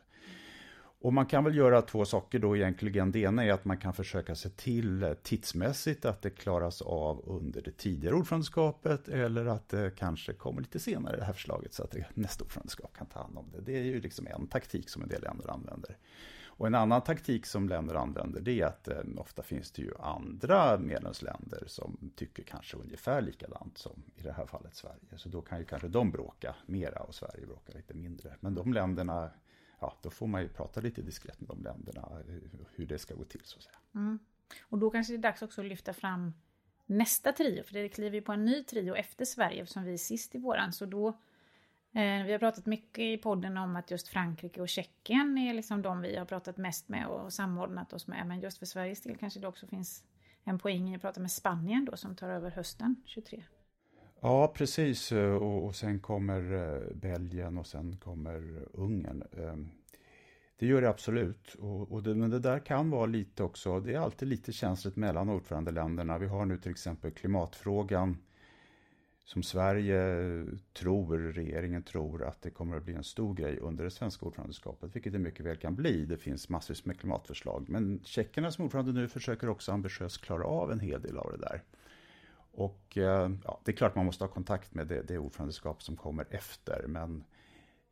Och 1.06 1.12
man 1.12 1.26
kan 1.26 1.44
väl 1.44 1.56
göra 1.56 1.82
två 1.82 2.04
saker 2.04 2.38
då 2.38 2.56
egentligen. 2.56 3.12
Det 3.12 3.18
ena 3.18 3.44
är 3.44 3.52
att 3.52 3.64
man 3.64 3.76
kan 3.76 3.92
försöka 3.92 4.34
se 4.34 4.48
till 4.48 5.02
eh, 5.02 5.12
tidsmässigt 5.12 6.04
att 6.04 6.22
det 6.22 6.30
klaras 6.30 6.82
av 6.82 7.22
under 7.26 7.62
det 7.62 7.70
tidigare 7.70 8.14
ordförandeskapet 8.14 9.08
eller 9.08 9.46
att 9.46 9.68
det 9.68 9.96
kanske 9.96 10.32
kommer 10.32 10.60
lite 10.60 10.78
senare 10.78 11.16
det 11.16 11.24
här 11.24 11.32
förslaget 11.32 11.74
så 11.74 11.82
att 11.82 11.90
det, 11.90 12.06
nästa 12.14 12.44
ordförandeskap 12.44 12.96
kan 12.96 13.06
ta 13.06 13.20
hand 13.20 13.38
om 13.38 13.50
det. 13.52 13.60
Det 13.60 13.78
är 13.78 13.82
ju 13.82 14.00
liksom 14.00 14.26
en 14.26 14.46
taktik 14.46 14.88
som 14.88 15.02
en 15.02 15.08
del 15.08 15.22
länder 15.22 15.50
använder. 15.50 15.96
Och 16.46 16.66
en 16.66 16.74
annan 16.74 17.02
taktik 17.02 17.46
som 17.46 17.68
länder 17.68 17.94
använder 17.94 18.40
det 18.40 18.60
är 18.60 18.66
att 18.66 18.88
eh, 18.88 18.98
ofta 19.16 19.42
finns 19.42 19.70
det 19.70 19.82
ju 19.82 19.92
andra 20.00 20.78
medlemsländer 20.78 21.64
som 21.66 22.10
tycker 22.16 22.42
kanske 22.42 22.76
ungefär 22.76 23.22
likadant 23.22 23.78
som 23.78 24.02
i 24.16 24.22
det 24.22 24.32
här 24.32 24.46
fallet 24.46 24.74
Sverige. 24.74 25.16
Så 25.16 25.28
då 25.28 25.42
kan 25.42 25.58
ju 25.58 25.64
kanske 25.64 25.88
de 25.88 26.10
bråka 26.10 26.54
mera 26.66 27.00
och 27.00 27.14
Sverige 27.14 27.46
bråka 27.46 27.72
lite 27.72 27.94
mindre. 27.94 28.36
Men 28.40 28.54
de 28.54 28.72
länderna 28.72 29.30
ja, 29.80 29.98
då 30.02 30.10
får 30.10 30.26
man 30.26 30.42
ju 30.42 30.48
prata 30.48 30.80
lite 30.80 31.02
diskret 31.02 31.40
med 31.40 31.48
de 31.48 31.62
länderna 31.62 32.08
hur 32.74 32.86
det 32.86 32.98
ska 32.98 33.14
gå 33.14 33.24
till 33.24 33.40
så 33.44 33.56
att 33.56 33.62
säga. 33.62 33.78
Mm. 33.94 34.18
Och 34.62 34.78
då 34.78 34.90
kanske 34.90 35.12
det 35.12 35.16
är 35.16 35.22
dags 35.22 35.42
också 35.42 35.60
att 35.60 35.66
lyfta 35.66 35.92
fram 35.92 36.32
nästa 36.86 37.32
trio, 37.32 37.62
för 37.62 37.72
det 37.72 37.88
kliver 37.88 38.14
ju 38.14 38.22
på 38.22 38.32
en 38.32 38.44
ny 38.44 38.64
trio 38.64 38.94
efter 38.94 39.24
Sverige 39.24 39.66
som 39.66 39.84
vi 39.84 39.92
är 39.92 39.98
sist 39.98 40.34
i 40.34 40.38
våran. 40.38 40.72
Så 40.72 40.86
då, 40.86 41.08
eh, 41.92 42.24
vi 42.24 42.32
har 42.32 42.38
pratat 42.38 42.66
mycket 42.66 42.98
i 42.98 43.16
podden 43.16 43.56
om 43.56 43.76
att 43.76 43.90
just 43.90 44.08
Frankrike 44.08 44.60
och 44.60 44.68
Tjeckien 44.68 45.38
är 45.38 45.54
liksom 45.54 45.82
de 45.82 46.00
vi 46.00 46.16
har 46.16 46.24
pratat 46.24 46.56
mest 46.56 46.88
med 46.88 47.06
och 47.06 47.32
samordnat 47.32 47.92
oss 47.92 48.06
med. 48.06 48.26
Men 48.26 48.40
just 48.40 48.58
för 48.58 48.66
Sveriges 48.66 49.02
del 49.02 49.16
kanske 49.16 49.40
det 49.40 49.48
också 49.48 49.66
finns 49.66 50.04
en 50.44 50.58
poäng 50.58 50.92
i 50.92 50.96
att 50.96 51.02
prata 51.02 51.20
med 51.20 51.30
Spanien 51.30 51.84
då 51.84 51.96
som 51.96 52.16
tar 52.16 52.28
över 52.28 52.50
hösten 52.50 52.96
23. 53.04 53.44
Ja, 54.20 54.52
precis. 54.56 55.12
Och, 55.12 55.64
och 55.64 55.74
sen 55.76 56.00
kommer 56.00 56.52
eh, 56.52 56.94
Belgien 56.94 57.58
och 57.58 57.66
sen 57.66 57.96
kommer 57.96 58.66
Ungern. 58.72 59.22
Ehm, 59.38 59.68
det 60.58 60.66
gör 60.66 60.80
det 60.82 60.88
absolut. 60.88 61.54
Och, 61.54 61.92
och 61.92 62.02
det, 62.02 62.14
men 62.14 62.30
det 62.30 62.38
där 62.38 62.58
kan 62.58 62.90
vara 62.90 63.06
lite 63.06 63.42
också, 63.42 63.80
det 63.80 63.94
är 63.94 63.98
alltid 63.98 64.28
lite 64.28 64.52
känsligt 64.52 64.96
mellan 64.96 65.28
ordförandeländerna. 65.28 66.18
Vi 66.18 66.26
har 66.26 66.46
nu 66.46 66.58
till 66.58 66.70
exempel 66.70 67.10
klimatfrågan 67.10 68.16
som 69.24 69.42
Sverige 69.42 70.44
tror, 70.72 71.18
regeringen 71.18 71.82
tror 71.82 72.24
att 72.24 72.42
det 72.42 72.50
kommer 72.50 72.76
att 72.76 72.84
bli 72.84 72.94
en 72.94 73.04
stor 73.04 73.34
grej 73.34 73.58
under 73.58 73.84
det 73.84 73.90
svenska 73.90 74.26
ordförandeskapet, 74.26 74.96
vilket 74.96 75.12
det 75.12 75.18
mycket 75.18 75.46
väl 75.46 75.56
kan 75.56 75.74
bli. 75.74 76.06
Det 76.06 76.16
finns 76.16 76.48
massvis 76.48 76.84
med 76.84 77.00
klimatförslag. 77.00 77.64
Men 77.68 78.00
tjeckerna 78.04 78.50
som 78.50 78.64
ordförande 78.64 78.92
nu 78.92 79.08
försöker 79.08 79.48
också 79.48 79.72
ambitiöst 79.72 80.24
klara 80.24 80.44
av 80.44 80.72
en 80.72 80.80
hel 80.80 81.00
del 81.02 81.18
av 81.18 81.32
det 81.32 81.38
där. 81.38 81.62
Och 82.56 82.98
eh, 82.98 83.30
ja, 83.44 83.60
det 83.64 83.70
är 83.70 83.76
klart 83.76 83.94
man 83.94 84.06
måste 84.06 84.24
ha 84.24 84.28
kontakt 84.28 84.74
med 84.74 84.86
det, 84.86 85.02
det 85.02 85.18
ordförandeskap 85.18 85.82
som 85.82 85.96
kommer 85.96 86.26
efter, 86.30 86.84
men 86.86 87.24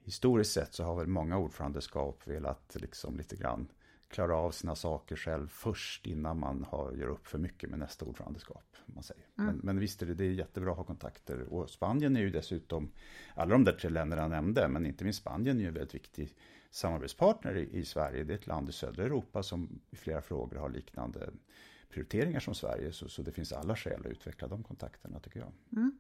historiskt 0.05 0.53
sett 0.53 0.74
så 0.74 0.85
har 0.85 0.96
väl 0.96 1.07
många 1.07 1.38
ordförandeskap 1.38 2.27
velat 2.29 2.77
liksom 2.81 3.16
lite 3.16 3.37
grann 3.37 3.68
klara 4.09 4.37
av 4.37 4.50
sina 4.50 4.74
saker 4.74 5.16
själv 5.16 5.48
först 5.48 6.07
innan 6.07 6.38
man 6.38 6.66
har, 6.70 6.92
gör 6.92 7.09
upp 7.09 7.27
för 7.27 7.38
mycket 7.38 7.70
med 7.70 7.79
nästa 7.79 8.05
ordförandeskap. 8.05 8.77
Man 8.87 9.03
säger. 9.03 9.24
Mm. 9.38 9.46
Men, 9.46 9.61
men 9.62 9.79
visst 9.79 10.03
är 10.03 10.07
det, 10.07 10.14
det 10.14 10.24
är 10.24 10.31
jättebra 10.31 10.70
att 10.70 10.77
ha 10.77 10.85
kontakter. 10.85 11.40
Och 11.40 11.70
Spanien 11.70 12.16
är 12.16 12.20
ju 12.20 12.31
dessutom, 12.31 12.90
alla 13.35 13.50
de 13.50 13.64
där 13.64 13.72
tre 13.72 13.90
länderna 13.90 14.22
jag 14.22 14.31
nämnde, 14.31 14.68
men 14.68 14.87
inte 14.87 15.05
minst 15.05 15.20
Spanien 15.20 15.57
är 15.57 15.61
ju 15.61 15.68
en 15.68 15.74
väldigt 15.74 15.94
viktig 15.94 16.37
samarbetspartner 16.70 17.57
i, 17.57 17.79
i 17.79 17.85
Sverige. 17.85 18.24
Det 18.24 18.33
är 18.33 18.38
ett 18.38 18.46
land 18.46 18.68
i 18.68 18.72
södra 18.72 19.05
Europa 19.05 19.42
som 19.42 19.81
i 19.90 19.96
flera 19.96 20.22
frågor 20.22 20.57
har 20.57 20.68
liknande 20.68 21.31
prioriteringar 21.94 22.40
som 22.40 22.54
Sverige. 22.54 22.92
Så, 22.92 23.09
så 23.09 23.22
det 23.22 23.33
finns 23.33 23.52
alla 23.52 23.76
skäl 23.76 24.00
att 24.00 24.07
utveckla 24.07 24.48
de 24.48 24.62
kontakterna 24.62 25.20
tycker 25.20 25.40
jag. 25.40 25.52
Mm. 25.72 25.98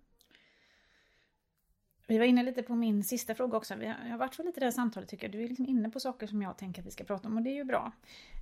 Vi 2.06 2.18
var 2.18 2.24
inne 2.24 2.42
lite 2.42 2.62
på 2.62 2.74
min 2.74 3.04
sista 3.04 3.34
fråga 3.34 3.56
också. 3.56 3.74
Vi 3.74 3.86
har 3.86 4.18
varit 4.18 4.34
så 4.34 4.42
lite 4.42 4.58
i 4.58 4.60
det 4.60 4.66
här 4.66 4.70
samtalet 4.70 5.08
tycker 5.08 5.24
jag. 5.24 5.32
Du 5.32 5.44
är 5.44 5.48
liksom 5.48 5.66
inne 5.66 5.90
på 5.90 6.00
saker 6.00 6.26
som 6.26 6.42
jag 6.42 6.58
tänker 6.58 6.82
att 6.82 6.86
vi 6.86 6.90
ska 6.90 7.04
prata 7.04 7.28
om 7.28 7.36
och 7.36 7.42
det 7.42 7.50
är 7.50 7.54
ju 7.54 7.64
bra. 7.64 7.92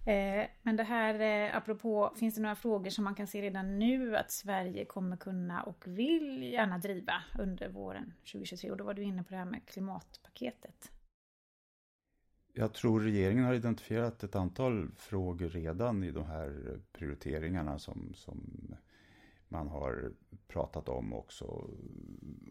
Eh, 0.07 0.47
men 0.63 0.77
det 0.77 0.83
här 0.83 1.21
eh, 1.21 1.57
apropå, 1.57 2.13
finns 2.17 2.35
det 2.35 2.41
några 2.41 2.55
frågor 2.55 2.91
som 2.91 3.05
man 3.05 3.15
kan 3.15 3.27
se 3.27 3.43
redan 3.43 3.79
nu 3.79 4.17
att 4.17 4.31
Sverige 4.31 4.85
kommer 4.85 5.17
kunna 5.17 5.63
och 5.63 5.85
vill 5.87 6.43
gärna 6.43 6.79
driva 6.79 7.23
under 7.39 7.69
våren 7.69 8.15
2023? 8.33 8.71
Och 8.71 8.77
då 8.77 8.85
var 8.85 8.95
du 8.95 9.03
inne 9.03 9.23
på 9.23 9.31
det 9.31 9.37
här 9.37 9.45
med 9.45 9.67
klimatpaketet. 9.67 10.91
Jag 12.55 12.73
tror 12.73 13.01
regeringen 13.01 13.45
har 13.45 13.55
identifierat 13.55 14.25
ett 14.25 14.37
antal 14.37 14.91
frågor 14.97 15.49
redan 15.49 16.05
i 16.05 16.11
de 16.11 16.25
här 16.25 16.79
prioriteringarna 16.93 17.79
som, 17.79 18.13
som 18.15 18.41
man 19.49 19.69
har 19.69 20.13
pratat 20.49 20.89
om 20.89 21.13
också 21.13 21.71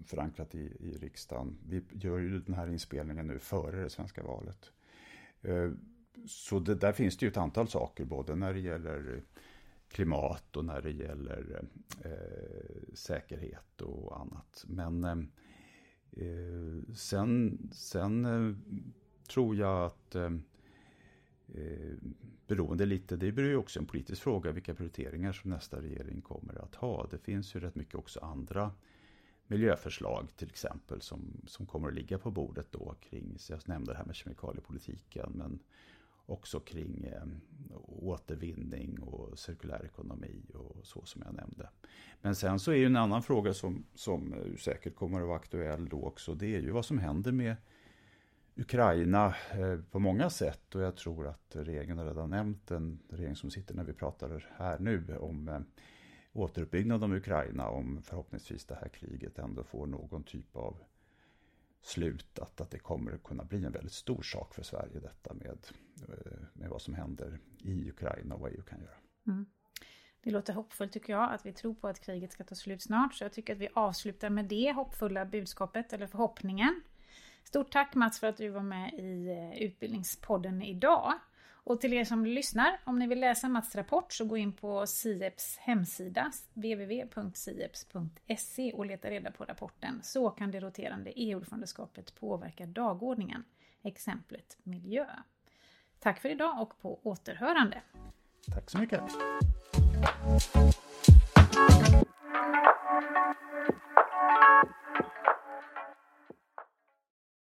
förankrat 0.05 0.55
i, 0.55 0.77
i 0.79 0.97
riksdagen. 0.97 1.57
Vi 1.67 1.83
gör 1.91 2.17
ju 2.17 2.39
den 2.39 2.55
här 2.55 2.67
inspelningen 2.67 3.27
nu 3.27 3.39
före 3.39 3.83
det 3.83 3.89
svenska 3.89 4.23
valet. 4.23 4.71
Eh, 5.41 5.71
så 6.27 6.59
det, 6.59 6.75
där 6.75 6.91
finns 6.91 7.17
det 7.17 7.25
ju 7.25 7.29
ett 7.29 7.37
antal 7.37 7.67
saker, 7.67 8.05
både 8.05 8.35
när 8.35 8.53
det 8.53 8.59
gäller 8.59 9.23
klimat 9.87 10.57
och 10.57 10.65
när 10.65 10.81
det 10.81 10.91
gäller 10.91 11.63
eh, 12.03 12.93
säkerhet 12.93 13.81
och 13.81 14.19
annat. 14.19 14.65
Men 14.67 15.03
eh, 15.03 15.19
eh 16.11 16.93
sen, 16.95 17.59
sen 17.73 18.25
eh, 18.25 18.55
tror 19.33 19.55
jag 19.55 19.85
att 19.85 20.15
eh, 20.15 20.31
eh, 21.55 21.93
beroende 22.47 22.85
lite, 22.85 23.15
det 23.15 23.31
beror 23.31 23.49
ju 23.49 23.55
också 23.55 23.79
en 23.79 23.85
politisk 23.85 24.21
fråga 24.21 24.51
vilka 24.51 24.75
prioriteringar 24.75 25.33
som 25.33 25.49
nästa 25.49 25.81
regering 25.81 26.21
kommer 26.21 26.61
att 26.63 26.75
ha. 26.75 27.07
Det 27.11 27.17
finns 27.17 27.55
ju 27.55 27.59
rätt 27.59 27.75
mycket 27.75 27.95
också 27.95 28.19
andra 28.19 28.71
miljöförslag 29.47 30.27
till 30.35 30.49
exempel 30.49 31.01
som, 31.01 31.41
som 31.47 31.65
kommer 31.65 31.87
att 31.87 31.93
ligga 31.93 32.17
på 32.17 32.31
bordet 32.31 32.71
då 32.71 32.95
kring, 33.01 33.35
så 33.37 33.53
jag 33.53 33.67
nämnde 33.67 33.91
det 33.91 33.97
här 33.97 34.05
med 34.05 34.15
kemikaliepolitiken, 34.15 35.31
men 35.35 35.59
också 36.25 36.59
kring 36.59 37.03
eh, 37.03 37.27
återvinning 37.85 38.99
och 38.99 39.39
cirkulär 39.39 39.85
ekonomi 39.85 40.41
och 40.53 40.77
så 40.83 41.05
som 41.05 41.21
jag 41.25 41.33
nämnde. 41.33 41.69
Men 42.21 42.35
sen 42.35 42.59
så 42.59 42.71
är 42.71 42.75
ju 42.75 42.85
en 42.85 42.95
annan 42.95 43.23
fråga 43.23 43.53
som, 43.53 43.85
som 43.95 44.33
eh, 44.33 44.55
säkert 44.55 44.95
kommer 44.95 45.21
att 45.21 45.27
vara 45.27 45.37
aktuell 45.37 45.89
då 45.89 46.03
också, 46.03 46.35
det 46.35 46.55
är 46.55 46.61
ju 46.61 46.71
vad 46.71 46.85
som 46.85 46.97
händer 46.97 47.31
med 47.31 47.55
Ukraina 48.55 49.35
eh, 49.51 49.79
på 49.91 49.99
många 49.99 50.29
sätt 50.29 50.75
och 50.75 50.81
jag 50.81 50.95
tror 50.95 51.27
att 51.27 51.55
regeringen 51.55 51.97
har 51.97 52.05
redan 52.05 52.29
nämnt 52.29 52.67
den 52.67 52.99
regering 53.09 53.35
som 53.35 53.51
sitter 53.51 53.75
när 53.75 53.83
vi 53.83 53.93
pratar 53.93 54.47
här 54.57 54.79
nu 54.79 55.17
om 55.17 55.47
eh, 55.47 55.59
återuppbyggnad 56.33 57.03
av 57.03 57.13
Ukraina 57.13 57.69
om 57.69 58.01
förhoppningsvis 58.03 58.65
det 58.65 58.75
här 58.75 58.89
kriget 58.89 59.39
ändå 59.39 59.63
får 59.63 59.87
någon 59.87 60.23
typ 60.23 60.55
av 60.55 60.77
slut. 61.81 62.39
Att, 62.39 62.61
att 62.61 62.71
det 62.71 62.79
kommer 62.79 63.11
att 63.11 63.23
kunna 63.23 63.43
bli 63.43 63.65
en 63.65 63.71
väldigt 63.71 63.93
stor 63.93 64.21
sak 64.21 64.53
för 64.53 64.63
Sverige 64.63 64.99
detta 64.99 65.33
med, 65.33 65.67
eh, 66.07 66.41
med 66.53 66.69
vad 66.69 66.81
som 66.81 66.93
händer 66.93 67.39
i 67.57 67.89
Ukraina 67.89 68.35
och 68.35 68.41
vad 68.41 68.51
EU 68.51 68.61
kan 68.61 68.79
göra. 68.79 68.97
Mm. 69.27 69.45
Det 70.23 70.31
låter 70.31 70.53
hoppfullt 70.53 70.91
tycker 70.91 71.13
jag, 71.13 71.33
att 71.33 71.45
vi 71.45 71.53
tror 71.53 71.73
på 71.73 71.87
att 71.87 71.99
kriget 71.99 72.31
ska 72.31 72.43
ta 72.43 72.55
slut 72.55 72.81
snart. 72.81 73.13
Så 73.13 73.23
jag 73.23 73.33
tycker 73.33 73.53
att 73.53 73.59
vi 73.59 73.69
avslutar 73.73 74.29
med 74.29 74.45
det 74.45 74.71
hoppfulla 74.71 75.25
budskapet, 75.25 75.93
eller 75.93 76.07
förhoppningen. 76.07 76.81
Stort 77.43 77.71
tack 77.71 77.95
Mats 77.95 78.19
för 78.19 78.27
att 78.27 78.37
du 78.37 78.49
var 78.49 78.63
med 78.63 78.93
i 78.93 79.29
eh, 79.29 79.61
Utbildningspodden 79.63 80.61
idag. 80.61 81.13
Och 81.63 81.81
till 81.81 81.93
er 81.93 82.05
som 82.05 82.25
lyssnar, 82.25 82.79
om 82.83 82.99
ni 82.99 83.07
vill 83.07 83.19
läsa 83.19 83.49
Mats 83.49 83.75
rapport 83.75 84.13
så 84.13 84.25
gå 84.25 84.37
in 84.37 84.53
på 84.53 84.87
SIEPs 84.87 85.57
hemsida 85.57 86.31
www.sieps.se 86.53 87.93
och 88.73 88.85
leta 88.85 89.09
reda 89.09 89.31
på 89.31 89.45
rapporten. 89.45 89.99
Så 90.03 90.29
kan 90.29 90.51
det 90.51 90.59
roterande 90.59 91.11
EU-ordförandeskapet 91.15 92.15
påverka 92.15 92.65
dagordningen. 92.65 93.43
Exemplet 93.83 94.57
miljö. 94.63 95.05
Tack 95.99 96.21
för 96.21 96.29
idag 96.29 96.61
och 96.61 96.81
på 96.81 96.99
återhörande. 97.03 97.81
Tack 98.53 98.69
så 98.69 98.77
mycket. 98.77 99.01